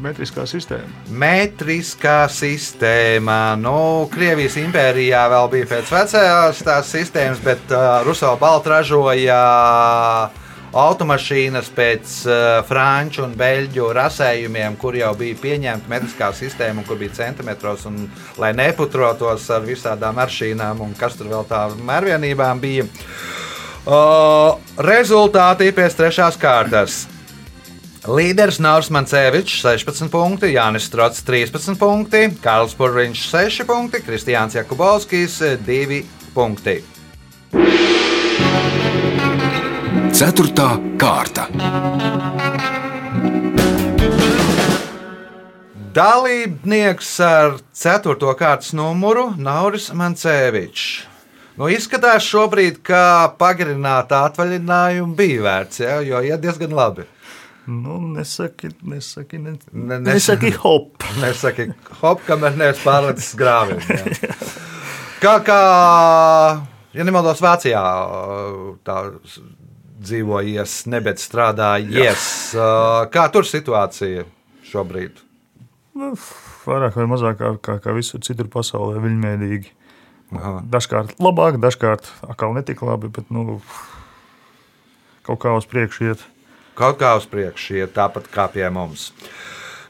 Metriskā 0.00 0.46
sistēma. 0.48 0.88
Metriskā 1.12 2.24
sistēma. 2.32 3.56
Nu, 3.60 4.08
Krievijas 4.12 4.56
impērijā 4.60 5.26
vēl 5.32 5.48
bija 5.52 5.68
pēc 5.74 5.90
vecās 5.92 6.62
tās 6.64 6.92
sistēmas, 6.94 7.42
bet 7.44 7.74
uh, 7.74 8.00
Rusija 8.06 8.32
balta 8.40 8.78
ražoja 8.78 9.40
automašīnas 10.80 11.68
pēc 11.76 12.16
uh, 12.30 12.38
franču 12.68 13.26
un 13.26 13.36
beļģu 13.36 13.90
rasējumiem, 13.98 14.78
kur 14.80 14.96
jau 14.96 15.12
bija 15.18 15.38
pieņemta 15.42 15.92
metriskā 15.92 16.32
sistēma, 16.38 16.86
kur 16.88 17.00
bija 17.00 17.18
centimetros, 17.20 17.84
un 17.90 18.06
lai 18.40 18.54
neputrotos 18.56 19.50
ar 19.52 19.66
visādām 19.68 20.22
aršīnām 20.24 20.80
un 20.86 20.96
kas 20.98 21.18
tur 21.20 21.28
vēl 21.34 21.44
tādām 21.50 21.84
mērvienībām 21.90 22.62
bija. 22.62 22.88
Uh, 23.80 24.60
rezultāti 24.80 25.72
pēc 25.76 25.96
trešās 25.96 26.36
kārtas. 26.40 27.02
Līderis 28.08 28.56
Nauris 28.64 28.88
Mancevičs 28.88 29.58
16 29.60 30.08
punkti, 30.08 30.54
Jānis 30.54 30.86
Strots 30.88 31.20
13 31.20 31.76
punkti, 31.76 32.22
Kārls 32.40 32.72
Purviņš 32.78 33.24
6 33.28 33.66
punkti, 33.68 34.00
Kristiāns 34.00 34.56
Jakubovskis 34.56 35.34
2 35.66 35.98
punkti. 36.32 36.78
Ceturtā 40.16 40.70
kārta. 40.96 41.44
Dalībnieks 45.92 47.12
ar 47.20 47.60
4. 47.76 48.16
kārtas 48.40 48.72
numuru 48.72 49.34
Nauris 49.36 49.92
Mancevičs. 49.92 51.04
Nu, 51.60 51.68
izskatās 51.68 52.24
šobrīd, 52.24 52.80
ka 52.80 53.36
pagarināta 53.36 54.24
atvaļinājuma 54.30 55.16
bija 55.18 55.44
vērts, 55.44 55.84
ja, 55.84 56.00
jo 56.00 56.24
iet 56.24 56.40
diezgan 56.40 56.72
labi. 56.72 57.04
Nu, 57.66 57.98
nesaki, 58.14 58.70
nesaki, 58.82 59.38
ne, 59.38 59.52
Ne- 59.72 59.98
ne, 59.98 59.98
nes- 60.00 60.14
nesaki 60.14 60.50
hop. 60.62 61.04
Nesaki, 61.22 61.68
hop, 62.00 62.22
kamēr 62.26 62.56
neesmu 62.56 62.84
pārlicis 62.88 63.34
grāviem. 63.38 63.82
jā. 63.84 64.34
Kā, 65.20 65.34
kā, 65.44 65.58
ja 66.96 67.04
nemaldos, 67.04 67.42
Vācijā 67.44 67.82
tā 68.88 68.96
dzīvojies, 70.00 70.78
nebet 70.88 71.20
strādājies. 71.20 72.28
Kā 73.12 73.26
tur 73.34 73.44
situācija 73.44 74.24
šobrīd? 74.70 75.20
Nu, 76.00 76.14
vairāk 76.64 76.96
vai 76.96 77.04
mazāk 77.10 77.36
kā, 77.42 77.52
kā, 77.60 77.76
kā 77.84 77.92
visur 77.96 78.22
citur 78.24 78.48
pasaulē, 78.48 78.96
viļņveidīgi. 79.04 79.74
Dažkārt 80.72 81.16
labāk, 81.20 81.58
dažkārt 81.60 82.08
atkal 82.30 82.54
netik 82.56 82.80
labi, 82.86 83.10
bet 83.12 83.28
nu, 83.34 83.58
kaut 85.26 85.40
kā 85.42 85.52
uz 85.58 85.66
priekšu 85.68 86.12
iet. 86.12 86.22
Kaut 86.80 86.96
kā 87.00 87.12
uz 87.18 87.28
priekšu 87.28 87.82
iet 87.82 87.94
tāpat 87.96 88.30
kā 88.32 88.48
pie 88.48 88.64
mums. 88.72 89.10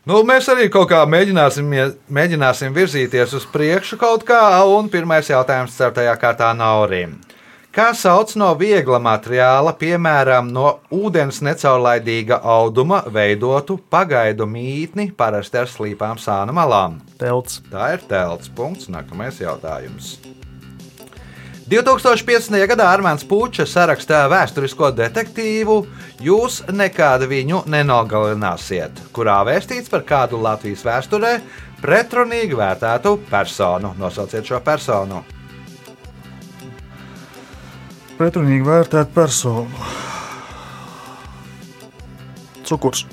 Nu, 0.08 0.24
mēs 0.26 0.48
arī 0.50 0.66
kaut 0.72 0.88
kā 0.90 1.04
mēģināsim, 1.06 1.68
mēģināsim 2.10 2.74
virzīties 2.74 3.34
uz 3.36 3.44
priekšu 3.52 4.00
kaut 4.00 4.24
kā, 4.26 4.40
un 4.66 4.88
pirmais 4.90 5.28
jautājums 5.30 5.76
ceturtajā 5.76 6.16
kārtā 6.18 6.50
Naurim. 6.56 7.18
Kā 7.70 7.92
sauc 7.94 8.32
no 8.34 8.48
viegla 8.58 8.98
materiāla, 8.98 9.76
piemēram, 9.78 10.48
no 10.50 10.80
ūdens 10.90 11.38
necaurlaidīga 11.46 12.40
auduma 12.42 13.04
veidotu 13.06 13.78
pagaidu 13.94 14.48
mītni, 14.50 15.12
parasti 15.14 15.62
ar 15.62 15.70
slīpām 15.70 16.18
sāna 16.18 16.50
malām? 16.56 16.98
Telts. 17.22 17.60
Tā 17.70 17.92
ir 17.94 18.02
telts. 18.10 18.50
Punkts. 18.50 18.90
Nākamais 18.90 19.38
jautājums. 19.38 20.16
2015. 21.70 22.50
gadā 22.66 22.88
Armāns 22.90 23.22
Puča 23.22 23.62
sarakstā 23.62 24.24
vēsturisko 24.32 24.88
detektīvu 24.90 25.76
Jūs 26.20 26.64
nekādu 26.74 27.28
viņu 27.30 27.62
nenogalināsiet, 27.70 28.98
kurā 29.14 29.38
vēstīts 29.46 29.88
par 29.88 30.02
kādu 30.04 30.40
Latvijas 30.42 30.82
vēsturē 30.84 31.30
pretrunīgi 31.80 32.58
vērtētu 32.58 33.12
personu. 33.30 33.94
Nosauciet 34.02 34.50
šo 34.50 34.58
personu. 34.66 35.22
Pretrunīgi 38.18 38.66
vērtēt 38.66 39.14
personu. 39.14 39.70
Cukurs. 42.66 43.06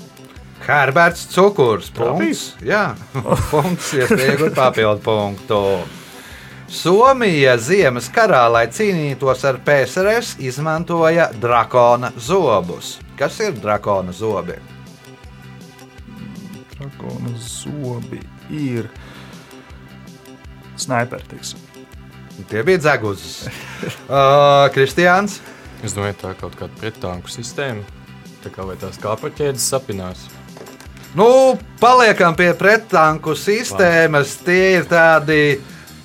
Herberts 0.66 1.30
Cukurs. 1.32 1.88
Punkts. 1.94 2.42
Jā, 2.60 2.90
punkts. 3.54 3.94
Iespējams, 4.02 4.52
papildu 4.58 5.00
punktu. 5.06 5.62
Somija 6.68 7.54
Ziemas 7.56 8.10
karā, 8.12 8.42
lai 8.52 8.66
cīnītos 8.68 9.44
ar 9.48 9.56
PSRS, 9.64 10.34
izmantoja 10.44 11.30
drakona 11.40 12.10
zobus. 12.20 12.98
Kas 13.16 13.38
ir 13.40 13.56
drakona 13.56 14.12
zobi? 14.12 14.58
Drakona 16.74 17.32
zobi 17.40 18.20
ir 18.52 18.90
sniperi. 20.76 21.40
Tie 22.48 22.62
bija 22.62 22.84
dzeguzes. 22.84 23.38
Uh, 24.08 24.64
Kristiāns. 24.74 25.36
Es 25.84 25.92
domāju, 25.94 26.16
tā 26.18 26.30
ir 26.32 26.38
kaut 26.40 26.54
kāda 26.58 26.74
pretanku 26.80 27.30
sistēma. 27.30 27.84
Tā 28.42 28.50
kā 28.50 28.64
vai 28.66 28.74
tās 28.80 28.96
kāpaķēdes 28.98 29.66
sapinās. 29.70 30.24
Nu, 31.14 31.58
paliekam 31.78 32.34
pie 32.36 32.48
pretanku 32.58 33.36
sistēmas. 33.38 34.32
Tie 34.42 34.78
ir 34.78 34.88
tādi 34.90 35.38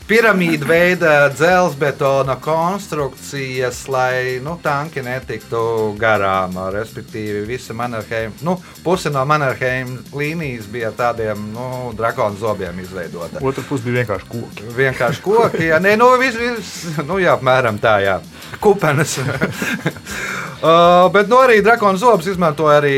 piramīda 0.08 0.68
veida 0.68 1.12
dzelzbetona 1.32 2.36
konstrukcijas, 2.44 3.86
lai 3.88 4.40
nu, 4.44 4.58
tanki 4.64 5.02
netiktu 5.04 5.94
garām. 6.00 6.58
Respektīvi, 6.74 7.46
visa 7.48 7.76
Mannerheim, 7.78 8.34
nu, 8.44 8.58
puse 8.84 9.12
no 9.14 9.24
Mannerheim 9.28 9.96
līnijas 10.16 10.68
bija 10.72 10.92
tādiem 10.96 11.48
nu, 11.54 11.68
drakonu 11.98 12.40
zobiem 12.40 12.80
izveidota. 12.84 13.42
Otra 13.42 13.64
puse 13.70 13.88
bija 13.88 14.02
vienkārši 14.02 14.30
koki. 14.32 14.70
Vienkārši 14.78 15.24
koki, 15.24 15.66
jā, 15.72 15.80
nē, 15.84 15.96
nu, 16.00 16.12
vis, 16.22 16.40
vis, 16.40 16.74
nu 17.08 17.22
jā, 17.24 17.38
apmēram 17.38 17.80
tā, 17.82 17.98
jā. 18.04 18.20
Kupenes. 18.64 19.18
uh, 19.24 21.08
bet 21.16 21.32
nu, 21.32 21.40
arī 21.40 21.62
drakonu 21.64 22.02
zobus 22.02 22.28
izmantoja 22.34 22.82
arī 22.84 22.98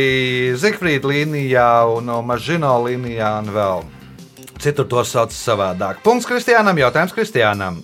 Zigfrīda 0.60 1.14
līnijā 1.14 1.70
un 1.94 2.10
uh, 2.10 2.24
Mažino 2.26 2.80
līnijā 2.88 3.38
un 3.44 3.54
vēl. 3.56 3.86
Citur 4.66 4.88
to 4.90 5.04
sauc 5.06 5.30
savādāk. 5.30 6.00
Punkts 6.02 6.26
Kristiānam, 6.26 6.74
jautājums 6.82 7.14
Kristiānam. 7.14 7.84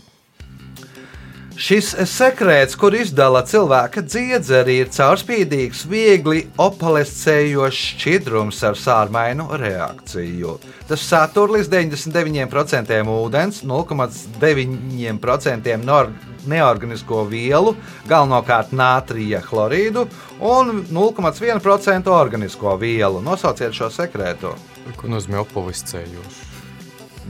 Šis 1.61 1.91
sekrets, 2.09 2.73
kur 2.79 2.95
izdala 2.97 3.43
cilvēka 3.45 4.01
dziedzeri, 4.01 4.79
ir 4.81 4.89
caurspīdīgs, 4.89 5.83
viegli 5.85 6.47
opalescējošs 6.57 7.81
šķidrums 7.91 8.63
ar 8.65 8.73
sārmainu 8.81 9.45
reakciju. 9.61 10.57
Tas 10.89 11.05
satur 11.05 11.53
līdz 11.53 11.69
99% 11.69 13.05
ūdens, 13.13 13.61
0,9% 13.67 15.85
nor- 15.85 16.09
neorganisko 16.49 17.29
vielu, 17.29 17.75
galvenokārt 18.09 18.73
nātrija 18.73 19.45
chlorīdu 19.45 20.09
un 20.39 20.81
0,1% 20.89 22.09
organisko 22.09 22.73
vielu. 22.81 23.21
Nosauciet 23.21 23.77
šo 23.77 23.93
sekretu. 23.93 24.57
Ko 24.97 25.13
nozīmē 25.13 25.45
opoliscējoši? 25.45 26.50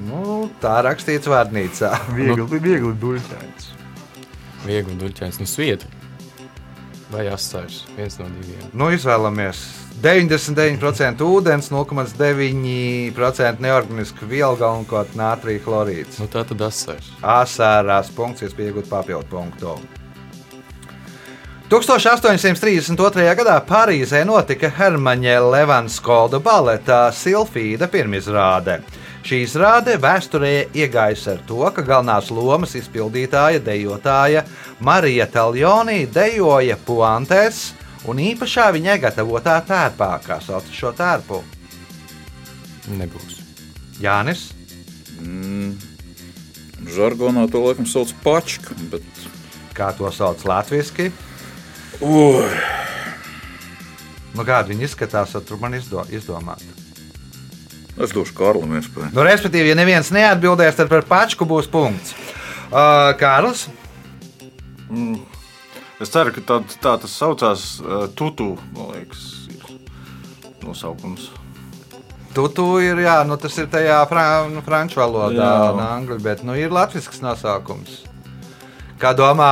Nu, 0.08 0.50
tā 0.64 0.78
rakstīts 0.86 1.30
vārnīcā. 1.30 1.92
Viegli, 2.18 2.46
viegli 2.60 2.94
duļķains. 3.02 3.72
Viegli 4.66 4.98
duļķains 5.02 5.42
no 5.42 5.50
sviedri. 5.50 5.90
Vai 7.12 7.26
asars, 7.28 7.82
viens 7.98 8.16
no 8.22 8.30
diviem. 8.32 8.70
Nu, 8.72 8.88
izvēlamies 8.96 9.60
99% 10.02 11.22
ūdens, 11.26 11.68
0,9% 11.74 13.62
neorganisku 13.62 14.26
vielu, 14.26 14.56
galvenokārt 14.58 15.18
nātrija 15.20 15.62
chlorīds. 15.66 16.22
Nu, 16.22 16.30
tā 16.32 16.46
tad 16.48 16.64
asars. 16.66 17.12
Asārās 17.20 18.14
punkts, 18.16 18.46
iespējams, 18.48 18.88
papildu 18.90 19.28
punktu. 19.30 19.76
1832. 21.72 23.28
gadā 23.40 23.54
Parīzē 23.64 24.26
notika 24.28 24.68
Hermaņa 24.76 25.38
Levanskolda 25.54 26.42
baleta 26.44 27.06
Silfīda 27.16 27.88
pirmizrāde. 27.92 28.82
Šī 29.22 29.44
izrāde 29.46 29.96
vēsturē 30.02 30.54
iegājusi 30.74 31.30
ar 31.36 31.42
to, 31.48 31.62
ka 31.76 31.84
galvenās 31.86 32.32
lomas 32.34 32.74
izpildītāja 32.80 33.62
dejotāja 33.64 34.44
Marija 34.82 35.28
Taljoni 35.30 36.08
dejoja 36.10 36.78
puantēs 36.88 37.62
un 38.10 38.22
īpašā 38.24 38.72
viņa 38.74 38.98
gatavotā 39.04 39.60
tērpā, 39.68 40.10
kā 40.26 40.40
sauc 40.42 40.68
šo 40.74 40.94
tērpu. 40.98 41.44
Nebūs. 42.98 43.38
Jānis, 44.02 44.50
Žargonā 46.92 47.46
to 47.54 47.62
laikam 47.62 47.86
sauc 47.86 48.10
par 48.24 48.42
pačku, 48.42 48.74
bet 48.90 49.26
kā 49.78 49.94
to 49.94 50.10
sauc 50.10 50.42
latviešu? 50.50 51.12
Ui, 52.02 52.48
Nu, 54.32 54.46
kāda 54.48 54.72
viņa 54.72 54.88
izskatās, 54.88 55.34
tad 55.36 55.48
tur 55.48 55.60
man 55.60 55.76
izdo, 55.76 56.06
izdomāt. 56.16 56.64
Es 58.04 58.16
došu 58.16 58.36
Kārlim 58.38 58.78
iespēju. 58.80 59.12
Nu, 59.16 59.26
respektīvi, 59.28 59.72
ja 59.72 59.78
neviens 59.80 60.12
neatbildēs, 60.14 60.78
tad 60.80 60.92
par 60.92 61.06
pačku 61.08 61.48
būs 61.50 61.70
punkts. 61.72 62.16
Uh, 62.72 63.12
Kārlis, 63.20 63.68
Es 66.02 66.10
ceru, 66.10 66.34
ka 66.34 66.42
tā, 66.42 66.56
tā 66.82 66.96
tas 67.04 67.14
saucās 67.14 67.64
uh, 67.84 68.08
Tutu. 68.18 68.56
Man 68.74 68.90
liekas, 68.96 69.26
ir 69.54 69.62
nosaukums. 70.66 71.30
Tutu 72.34 72.66
ir, 72.82 73.04
jā, 73.04 73.20
nu, 73.28 73.38
tas 73.38 73.58
ir 73.62 73.68
tajā 73.70 74.00
fra, 74.10 74.24
nu, 74.50 74.64
franču 74.66 75.02
valodā, 75.02 75.52
un 75.76 75.82
angļu, 75.84 76.18
bet 76.24 76.42
nu, 76.48 76.56
ir 76.58 76.74
latvisks 76.74 77.22
nosaukums. 77.22 78.00
Kā 79.02 79.12
domā 79.18 79.52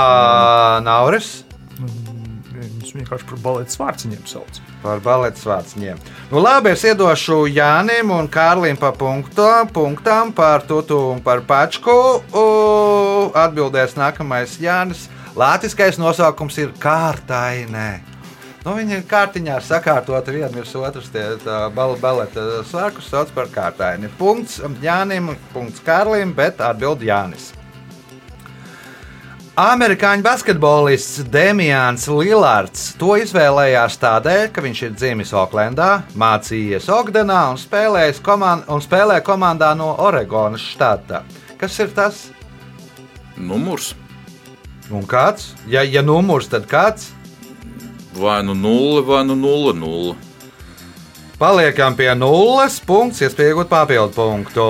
Nauris? 0.86 1.44
Viņus 2.80 2.96
vienkārši 2.96 3.26
par 3.28 3.40
baleta 3.44 3.74
svārciņiem 3.76 4.22
sauc. 4.30 4.60
Par 4.80 5.02
baleta 5.04 5.36
svārciņiem. 5.42 5.98
Nu, 6.30 6.40
labi, 6.40 6.72
es 6.72 6.86
iedošu 6.88 7.42
Jānim 7.52 8.14
un 8.16 8.30
Kārlim 8.32 8.80
pa 8.80 8.94
punktu, 8.96 9.48
punktām 9.76 10.32
par 10.32 10.64
tutu 10.64 10.96
un 11.10 11.20
par 11.20 11.44
pačku. 11.44 11.92
U, 12.32 12.46
Atbildēs 13.36 13.98
nākamais 14.00 14.56
Jānis. 14.64 15.10
Latvijas 15.36 16.00
nosaukums 16.00 16.56
ir 16.64 16.72
kārtainē. 16.80 18.00
Nu, 18.64 18.78
viņi 18.80 19.02
ir 19.02 19.06
kārtiņā 19.12 19.60
sakārtoti 19.68 20.40
viena 20.40 20.54
virs 20.56 20.72
otras. 20.80 21.12
Tie 21.12 21.28
bal 21.76 22.00
baleta 22.00 22.64
svārkus 22.72 23.12
sauc 23.12 23.36
par 23.36 23.52
kārtaini. 23.52 24.08
Punkts 24.20 24.62
Jānim, 24.80 25.34
punkts 25.52 25.84
Kārlim, 25.84 26.32
bet 26.32 26.64
atbild 26.64 27.04
Jānis. 27.04 27.52
Amerikāņu 29.60 30.24
basketbolists 30.24 31.26
Demians 31.28 32.06
Lillards 32.08 32.94
to 32.96 33.18
izvēlējās 33.20 33.98
tādēļ, 34.00 34.46
ka 34.56 34.64
viņš 34.64 34.84
ir 34.86 34.94
dzimis 34.96 35.34
Oklendā, 35.36 35.90
mācījies 36.16 36.88
Ogdenā 36.96 37.42
un, 37.52 37.60
komand 38.24 38.70
un 38.72 38.80
spēlē 38.80 39.18
komandā 39.20 39.74
no 39.76 39.90
Oregonas 40.00 40.64
štata. 40.64 41.26
Kas 41.60 41.76
ir 41.84 41.92
tas? 41.92 42.30
Numurs 43.36 43.92
Un 44.90 45.04
kāds? 45.06 45.52
Ja, 45.68 45.84
ja 45.84 46.02
numurs, 46.02 46.48
tad 46.50 46.64
kāds? 46.66 47.12
vai 48.20 48.44
nu 48.44 48.54
0, 48.54 49.04
vai 49.04 49.26
nu 49.26 49.36
0, 49.36 49.74
0. 49.74 50.16
Paliekam 51.38 51.96
pie 51.96 52.10
nulles 52.16 52.80
punkts, 52.80 53.22
iespējot 53.24 53.70
papildu 53.70 54.16
punktu. 54.16 54.66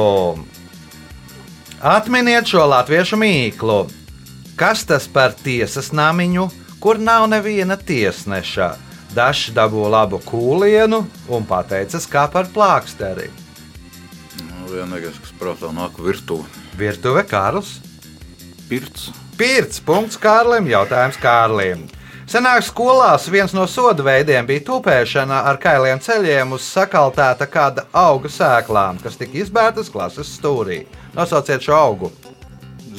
Atminiet 1.80 2.50
šo 2.50 2.68
latviešu 2.70 3.18
mīklu. 3.18 3.99
Kas 4.60 4.82
tas 4.84 5.06
par 5.08 5.32
tiesas 5.40 5.94
namiņu, 5.96 6.50
kur 6.84 6.98
nav 7.00 7.30
neviena 7.32 7.78
tiesneša? 7.80 8.74
Dažs 9.16 9.54
dabū 9.56 9.86
labu 9.88 10.20
kūlienu 10.20 11.00
un 11.32 11.46
pateicas 11.48 12.04
kā 12.12 12.26
par 12.34 12.50
plāksteri. 12.52 13.30
Nu, 14.42 14.68
Vienīgais, 14.68 15.16
kas 15.16 15.32
prātā 15.40 15.72
nāk 15.72 15.96
virtuve. 16.04 16.44
Virtuve 16.76 17.24
Kārls. 17.30 17.78
Pirts. 18.68 19.08
Pirts 19.40 19.80
punkts 19.80 20.20
Kārlim, 20.20 20.68
jautājums 20.68 21.22
Kārlim. 21.24 21.88
Senāk 22.28 22.68
skolās 22.68 23.30
viens 23.32 23.56
no 23.56 23.64
soda 23.64 24.04
veidiem 24.04 24.44
bija 24.46 24.66
tupēšana 24.68 25.40
ar 25.54 25.62
kailiem 25.64 26.04
ceļiem 26.04 26.52
uz 26.60 26.68
sakaltēta 26.68 27.48
kāda 27.48 27.88
auga 27.96 28.28
sēklām, 28.28 29.00
kas 29.00 29.16
tika 29.24 29.40
izbērtas 29.40 29.88
klases 29.90 30.36
stūrī. 30.36 30.84
Nosauciet 31.16 31.64
šo 31.64 31.80
augu. 31.80 32.14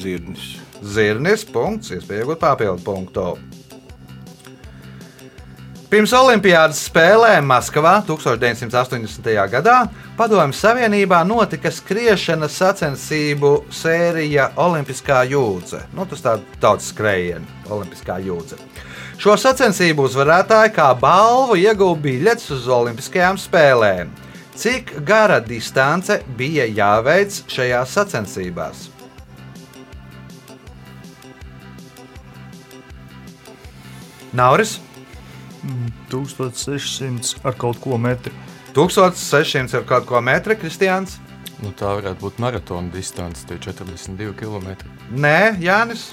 Zirnis. 0.00 0.59
Zirnis, 0.80 1.44
punkts, 1.44 1.92
iespējams, 1.96 2.38
papildu 2.40 2.84
punktu. 2.84 3.30
Pirms 5.90 6.12
Olimpiādas 6.14 6.84
spēlēm 6.86 7.48
Maskavā 7.50 7.96
1980. 8.06 9.24
gadā 9.50 9.80
Padomju 10.14 10.54
Savienībā 10.54 11.24
notika 11.26 11.72
skriešanas 11.74 12.60
sacensību 12.60 13.50
sērija 13.74 14.52
Olimpiskā 14.62 15.24
jūdze. 15.32 15.80
Nu, 15.96 16.06
tas 16.06 16.22
tāds 16.22 16.60
tautas 16.62 16.92
skrējiens, 16.92 17.50
Olimpiskā 17.66 18.20
jūdze. 18.22 18.60
Šo 19.18 19.34
sacensību 19.34 20.06
uzvarētāji 20.06 20.76
kā 20.78 20.92
balvu 20.94 21.58
ieguva 21.58 21.98
biļetes 22.06 22.54
uz 22.54 22.70
Olimpiskajām 22.70 23.42
spēlēm. 23.42 24.14
Cik 24.54 24.94
gara 25.02 25.40
distance 25.42 26.20
bija 26.38 26.70
jāveic 26.70 27.42
šajās 27.50 27.98
sacensībās? 27.98 28.89
Nauris 34.36 34.78
1600 36.10 37.40
ar 37.44 37.56
kaut 37.58 37.80
ko 37.82 37.98
metru. 37.98 38.32
1600 38.74 39.80
ar 39.80 39.86
kaut 39.88 40.06
ko 40.08 40.20
metru, 40.24 40.56
Kristiāns. 40.56 41.18
Nu, 41.60 41.74
tā 41.76 41.90
varētu 41.98 42.22
būt 42.22 42.38
maratona 42.40 42.88
distance, 42.92 43.44
tie 43.44 43.58
42 43.60 44.32
km. 44.38 44.72
Nē, 45.12 45.58
Jānis. 45.60 46.12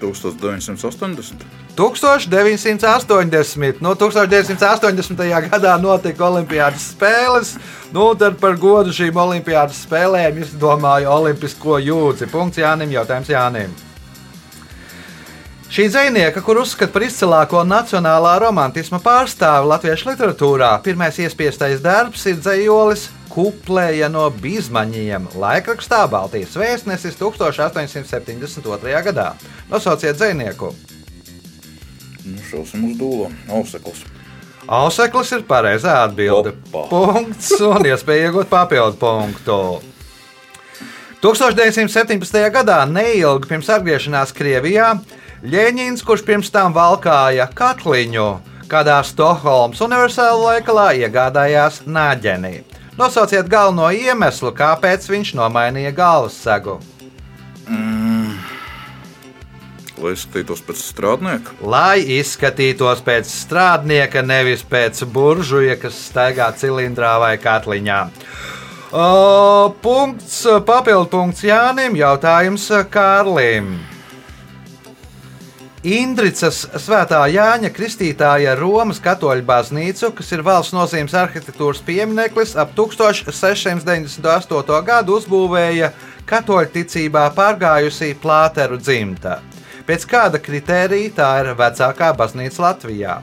1980. 0.00 1.44
1980. 1.76 3.82
Nu, 3.84 3.92
1980. 3.94 5.20
gadā 5.50 5.74
notika 5.80 6.24
Olimpiādas 6.30 6.88
spēles. 6.94 7.52
Nu, 7.92 8.14
tad 8.16 8.40
par 8.40 8.56
godu 8.56 8.94
šīm 8.96 9.20
Olimpiādas 9.20 9.84
spēlēm 9.84 10.40
izdomāja 10.40 11.12
Olimpisko 11.12 11.76
jūdzi. 11.84 12.30
Punkts 12.32 12.62
Jānim, 12.62 12.96
jautājums 12.96 13.28
Jānim. 13.28 13.76
Šī 15.70 15.84
zvejnieka, 15.86 16.40
kur 16.42 16.58
uzskata 16.58 16.90
par 16.90 17.04
izcilāko 17.06 17.60
nacionālā 17.62 18.32
romantisma 18.42 18.98
pārstāvi 18.98 19.68
latviešu 19.70 20.08
literatūrā, 20.08 20.70
pirmais 20.82 21.14
iespiestais 21.22 21.78
darbs 21.84 22.24
ir 22.26 22.40
dzējolis 22.42 23.04
Kuplēja 23.30 24.08
no 24.10 24.24
Bizmaņiem, 24.34 25.28
laikrakstā 25.38 26.00
Baltijas 26.10 26.56
vēstnesis 26.58 27.14
1872. 27.20 28.96
gadā. 29.06 29.28
Nosauciet 29.70 30.18
zvejnieku! 30.18 30.72
Nu, 32.26 32.42
šausim 32.50 32.90
uz 32.90 32.98
dūlo. 32.98 33.30
Auseklis. 33.54 34.02
Auseklis 34.66 35.30
ir 35.38 35.46
pareizā 35.46 36.00
atbilde. 36.08 36.56
Opa. 36.72 36.88
Punkts 36.90 37.54
un 37.62 37.86
iespēja 37.92 38.32
iegūt 38.32 38.50
papildu 38.50 38.98
punktu. 38.98 39.60
1917. 41.22 42.42
gadā, 42.58 42.82
neilgi 42.90 43.46
pirms 43.54 43.70
atgriešanās 43.70 44.34
Krievijā, 44.34 44.96
Ļeņins, 45.40 46.02
kurš 46.04 46.20
pirms 46.26 46.50
tam 46.52 46.74
valkāja 46.76 47.46
katliņu, 47.56 48.26
kādā 48.68 48.98
Stokholmas 49.08 49.80
universālajā 49.80 50.58
veikalā 50.60 50.88
iegādājās 51.00 51.78
nāģeni. 51.88 52.58
Nosauciet 53.00 53.48
galveno 53.48 53.86
iemeslu, 53.88 54.50
kāpēc 54.52 55.06
viņš 55.08 55.30
nomainīja 55.38 55.94
galvas 55.96 56.36
segu. 56.36 56.76
Lai 60.00 60.12
izskatītos 60.12 60.60
pēc 60.66 60.82
strādnieka. 60.82 61.54
Lai 61.64 62.02
izskatītos 62.18 63.00
pēc 63.06 63.32
strādnieka, 63.32 64.20
nevis 64.20 64.60
pēc 64.60 65.00
buržuja, 65.08 65.78
kas 65.80 65.96
staigā 66.10 66.50
cilindrā 66.52 67.14
vai 67.22 67.38
katliņā. 67.40 68.02
O, 68.92 69.72
punkts, 69.80 70.42
papildu 70.68 71.08
punkts 71.14 71.48
Jānim, 71.48 71.96
jautājums 71.96 72.68
Kārlim. 72.92 73.78
Indricas 75.80 76.66
svētā 76.76 77.22
Jāņa 77.32 77.70
Kristītāja 77.72 78.52
Romas 78.58 78.98
katoļu 79.00 79.40
baznīcu, 79.48 80.10
kas 80.12 80.28
ir 80.36 80.42
valsts 80.44 80.74
nozīmes 80.76 81.14
arhitektūras 81.16 81.80
piemineklis, 81.86 82.52
ap 82.60 82.74
1698. 82.76 84.76
gadu 84.84 85.16
uzbūvēja 85.16 85.88
katoļu 86.28 86.68
ticībā 86.74 87.22
pārgājusī 87.32 88.10
Plāteru 88.20 88.76
dzimta. 88.76 89.38
Pēc 89.88 90.04
kāda 90.04 90.36
kritērija 90.44 91.14
tā 91.16 91.30
ir 91.40 91.48
vecākā 91.56 92.12
baznīca 92.18 92.60
Latvijā? 92.66 93.16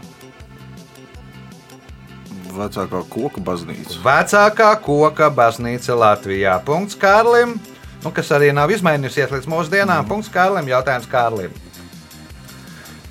Vecākā 2.57 3.03
koka 3.13 3.45
baznīca. 3.51 4.01
Vecākā 4.01 4.71
koka 4.81 5.29
baznīca 5.29 5.93
Latvijā. 5.93 6.57
Punkts 6.65 6.97
Kārlim, 6.97 7.53
nu, 8.01 8.09
kas 8.09 8.33
arī 8.33 8.49
nav 8.49 8.73
izmainījusies 8.73 9.29
līdz 9.37 9.53
mūsdienām. 9.53 10.09
Punkts 10.09 10.33
Kārlim, 10.33 10.73
jautājums 10.73 11.05
Kārlim. 11.13 11.53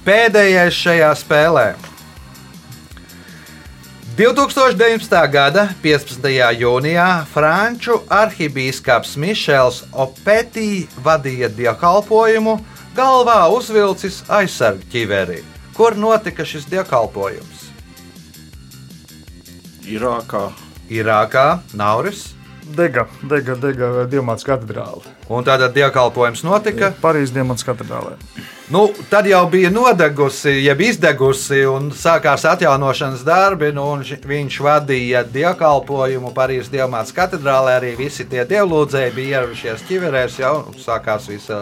Pēdējais 0.07 0.77
šajā 0.79 1.09
spēlē. 1.19 1.65
2019. 4.17 5.17
gada 5.33 5.65
15. 5.83 6.29
jūnijā 6.61 7.09
franču 7.33 7.97
arhibīskaps 8.07 9.17
Mišels 9.19 9.81
Opetī 9.91 10.87
vadīja 11.03 11.51
dievkalpojumu, 11.59 12.55
galvā 12.95 13.41
uzvilcis 13.51 14.23
aizsargu 14.31 14.87
ķiveri. 14.95 15.43
Kur 15.75 15.99
notika 15.99 16.47
šis 16.47 16.71
dievkalpojums? 16.71 17.67
Irākā. 19.91 20.47
Irākā, 20.87 21.49
Nauris. 21.75 22.29
Dega, 22.79 23.09
dega, 23.27 23.59
dega 23.59 23.95
Dievmātes 24.07 24.47
katedrāle. 24.47 25.16
Un 25.29 25.43
tātad 25.47 25.73
dievkalpojums 25.75 26.45
notika. 26.47 26.93
Parīzes 27.03 27.35
Dievmātes 27.35 27.67
katedrālē. 27.67 28.15
Nu, 28.67 28.89
tad 29.11 29.29
jau 29.31 29.45
bija 29.47 29.69
nodegusi, 29.71 30.51
jeb 30.65 30.81
izdegusi, 30.83 31.61
un 31.71 31.93
sākās 31.95 32.43
atjaunošanas 32.51 33.21
darbi. 33.27 33.69
Nu, 33.75 33.85
viņš 34.27 34.57
vadīja 34.67 35.21
dievkalpojumu 35.31 36.33
Parīzes 36.35 36.71
Dievmātes 36.73 37.15
katedrālē. 37.15 37.77
Arī 37.79 37.93
visi 37.99 38.27
tie 38.27 38.43
dievlūdzēji 38.51 39.13
bija 39.15 39.37
ieradušies 39.41 39.85
ķiverēs, 39.87 40.39
jau 40.43 40.53
sākās 40.83 41.29
visa. 41.31 41.59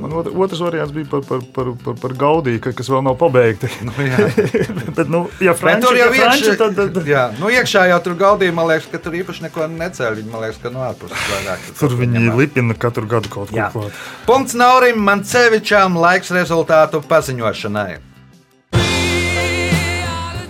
Man 0.00 0.12
ot- 0.20 0.28
otrs 0.32 0.60
variants 0.60 0.92
bija 0.92 1.08
par, 1.14 1.24
par, 1.28 1.40
par, 1.56 1.70
par, 1.86 1.96
par 2.04 2.16
Gaudiju, 2.20 2.60
ka- 2.66 2.74
kas 2.76 2.92
vēl 2.92 3.04
nav 3.08 3.16
pabeigti. 3.20 3.72
Nu, 3.88 3.96
jā. 4.04 4.28
Bet, 4.96 5.08
nu, 5.12 5.22
ja 5.40 5.52
Bet 5.56 5.60
Franči, 5.62 5.86
tur 5.88 5.96
jau 6.00 6.10
ja 6.12 6.20
Franči, 6.20 6.44
iekšā, 6.50 6.58
tad, 6.60 6.76
tad, 6.98 7.08
jā, 7.08 7.24
nu, 7.40 7.48
iekšā 7.52 7.86
jau 7.94 8.00
tur 8.04 8.16
gaudīja, 8.20 8.52
man 8.56 8.68
liekas, 8.74 8.90
ka 8.92 9.00
tur 9.04 9.16
īpaši 9.22 9.48
neko 9.48 9.70
neceļ. 9.72 10.20
Viņi, 10.20 10.30
man 10.36 10.44
liekas, 10.44 10.60
ka 10.62 10.72
no 10.76 10.84
ārpuses 10.84 11.26
vairāk. 11.32 11.64
tur 11.80 11.96
viņi 11.96 12.28
lipina 12.36 12.76
katru 12.86 13.10
gadu 13.10 13.32
kaut 13.32 13.52
ko 13.52 13.70
klāt. 13.74 14.02
Punkts 14.28 14.56
Naurim 14.58 15.02
Mancevičam 15.02 15.98
laiks 16.00 16.32
rezultātu 16.34 17.02
paziņošanai. 17.10 17.90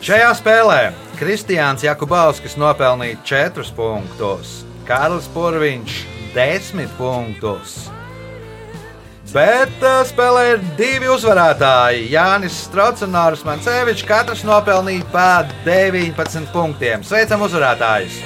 Šajā 0.06 0.30
spēlē 0.38 0.80
Kristiāns 1.18 1.82
Jakubauskis 1.82 2.54
nopelnīja 2.60 3.18
4 3.26 3.72
punktus, 3.74 4.60
Kārlis 4.86 5.26
Purviņš 5.34 6.00
10 6.36 6.92
punktus. 6.98 7.78
Bet 9.32 9.82
uh, 9.82 10.00
spēlē 10.06 10.42
ir 10.54 10.60
divi 10.78 11.10
uzvarētāji. 11.12 12.06
Jānis 12.12 12.56
Strauts 12.68 13.04
un 13.04 13.12
Nāris 13.16 13.42
Mancevičs. 13.44 14.06
Katrs 14.06 14.44
nopelnīja 14.46 15.04
pa 15.12 15.30
19 15.66 16.52
punktiem. 16.54 17.04
Sveicam 17.04 17.44
uzvarētājus! 17.44 18.22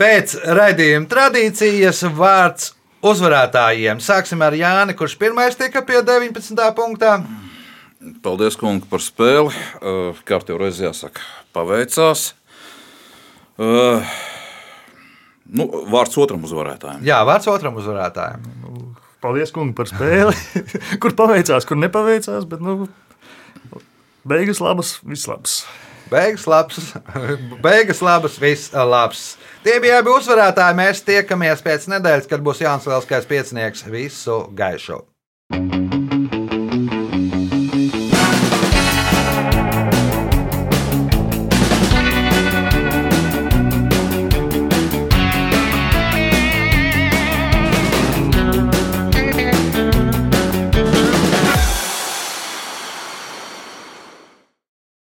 Pēc 0.00 0.32
raidījuma 0.56 1.10
tradīcijas 1.10 1.98
vārds 2.16 2.70
uzvarētājiem. 3.04 3.98
Sāksim 4.00 4.40
ar 4.40 4.54
Jāni, 4.56 4.94
kurš 4.96 5.18
pirmais 5.20 5.58
tika 5.60 5.82
pie 5.84 5.98
19. 6.00 6.56
punktā. 6.78 7.18
Paldies, 8.24 8.56
kungi, 8.56 8.88
par 8.88 9.04
spēli. 9.04 9.52
Uh, 9.52 10.22
Kā 10.24 10.38
tev 10.40 10.56
reizē 10.62 10.86
jāsaka, 10.86 11.20
paveicās. 11.52 12.30
Uh, 13.60 14.00
nu, 15.52 15.68
vārds 15.92 16.16
otram 16.24 16.48
uzvarētājam. 16.48 17.04
Jā, 17.04 17.20
vārds 17.28 17.50
otram 17.52 17.76
uzvarētājam. 17.82 18.48
Paldies, 19.20 19.52
kungi, 19.52 19.76
par 19.76 19.92
spēli. 19.92 20.32
kur 21.02 21.12
paveicās, 21.18 21.68
kur 21.68 21.76
nepaveicās. 21.76 22.48
Bet, 22.48 22.64
nu, 22.64 22.88
beigas 24.24 24.64
labas, 24.64 24.96
viss 25.04 25.28
labs. 25.28 25.60
Beigas 26.10 26.46
labs, 26.50 26.94
beigas 27.64 28.02
labas, 28.02 28.38
viss 28.42 28.72
labs. 28.74 29.36
Tie 29.62 29.76
bija 29.82 30.00
abi 30.02 30.10
uzvarētāji. 30.14 30.78
Mēs 30.80 31.04
tiekamies 31.06 31.62
pēc 31.62 31.86
nedēļas, 31.94 32.28
kad 32.30 32.42
būs 32.42 32.64
Jānis 32.64 32.90
Lielskais 32.90 33.30
piecinieks. 33.30 33.86
Visu 33.92 34.42
gaišu! 34.56 35.04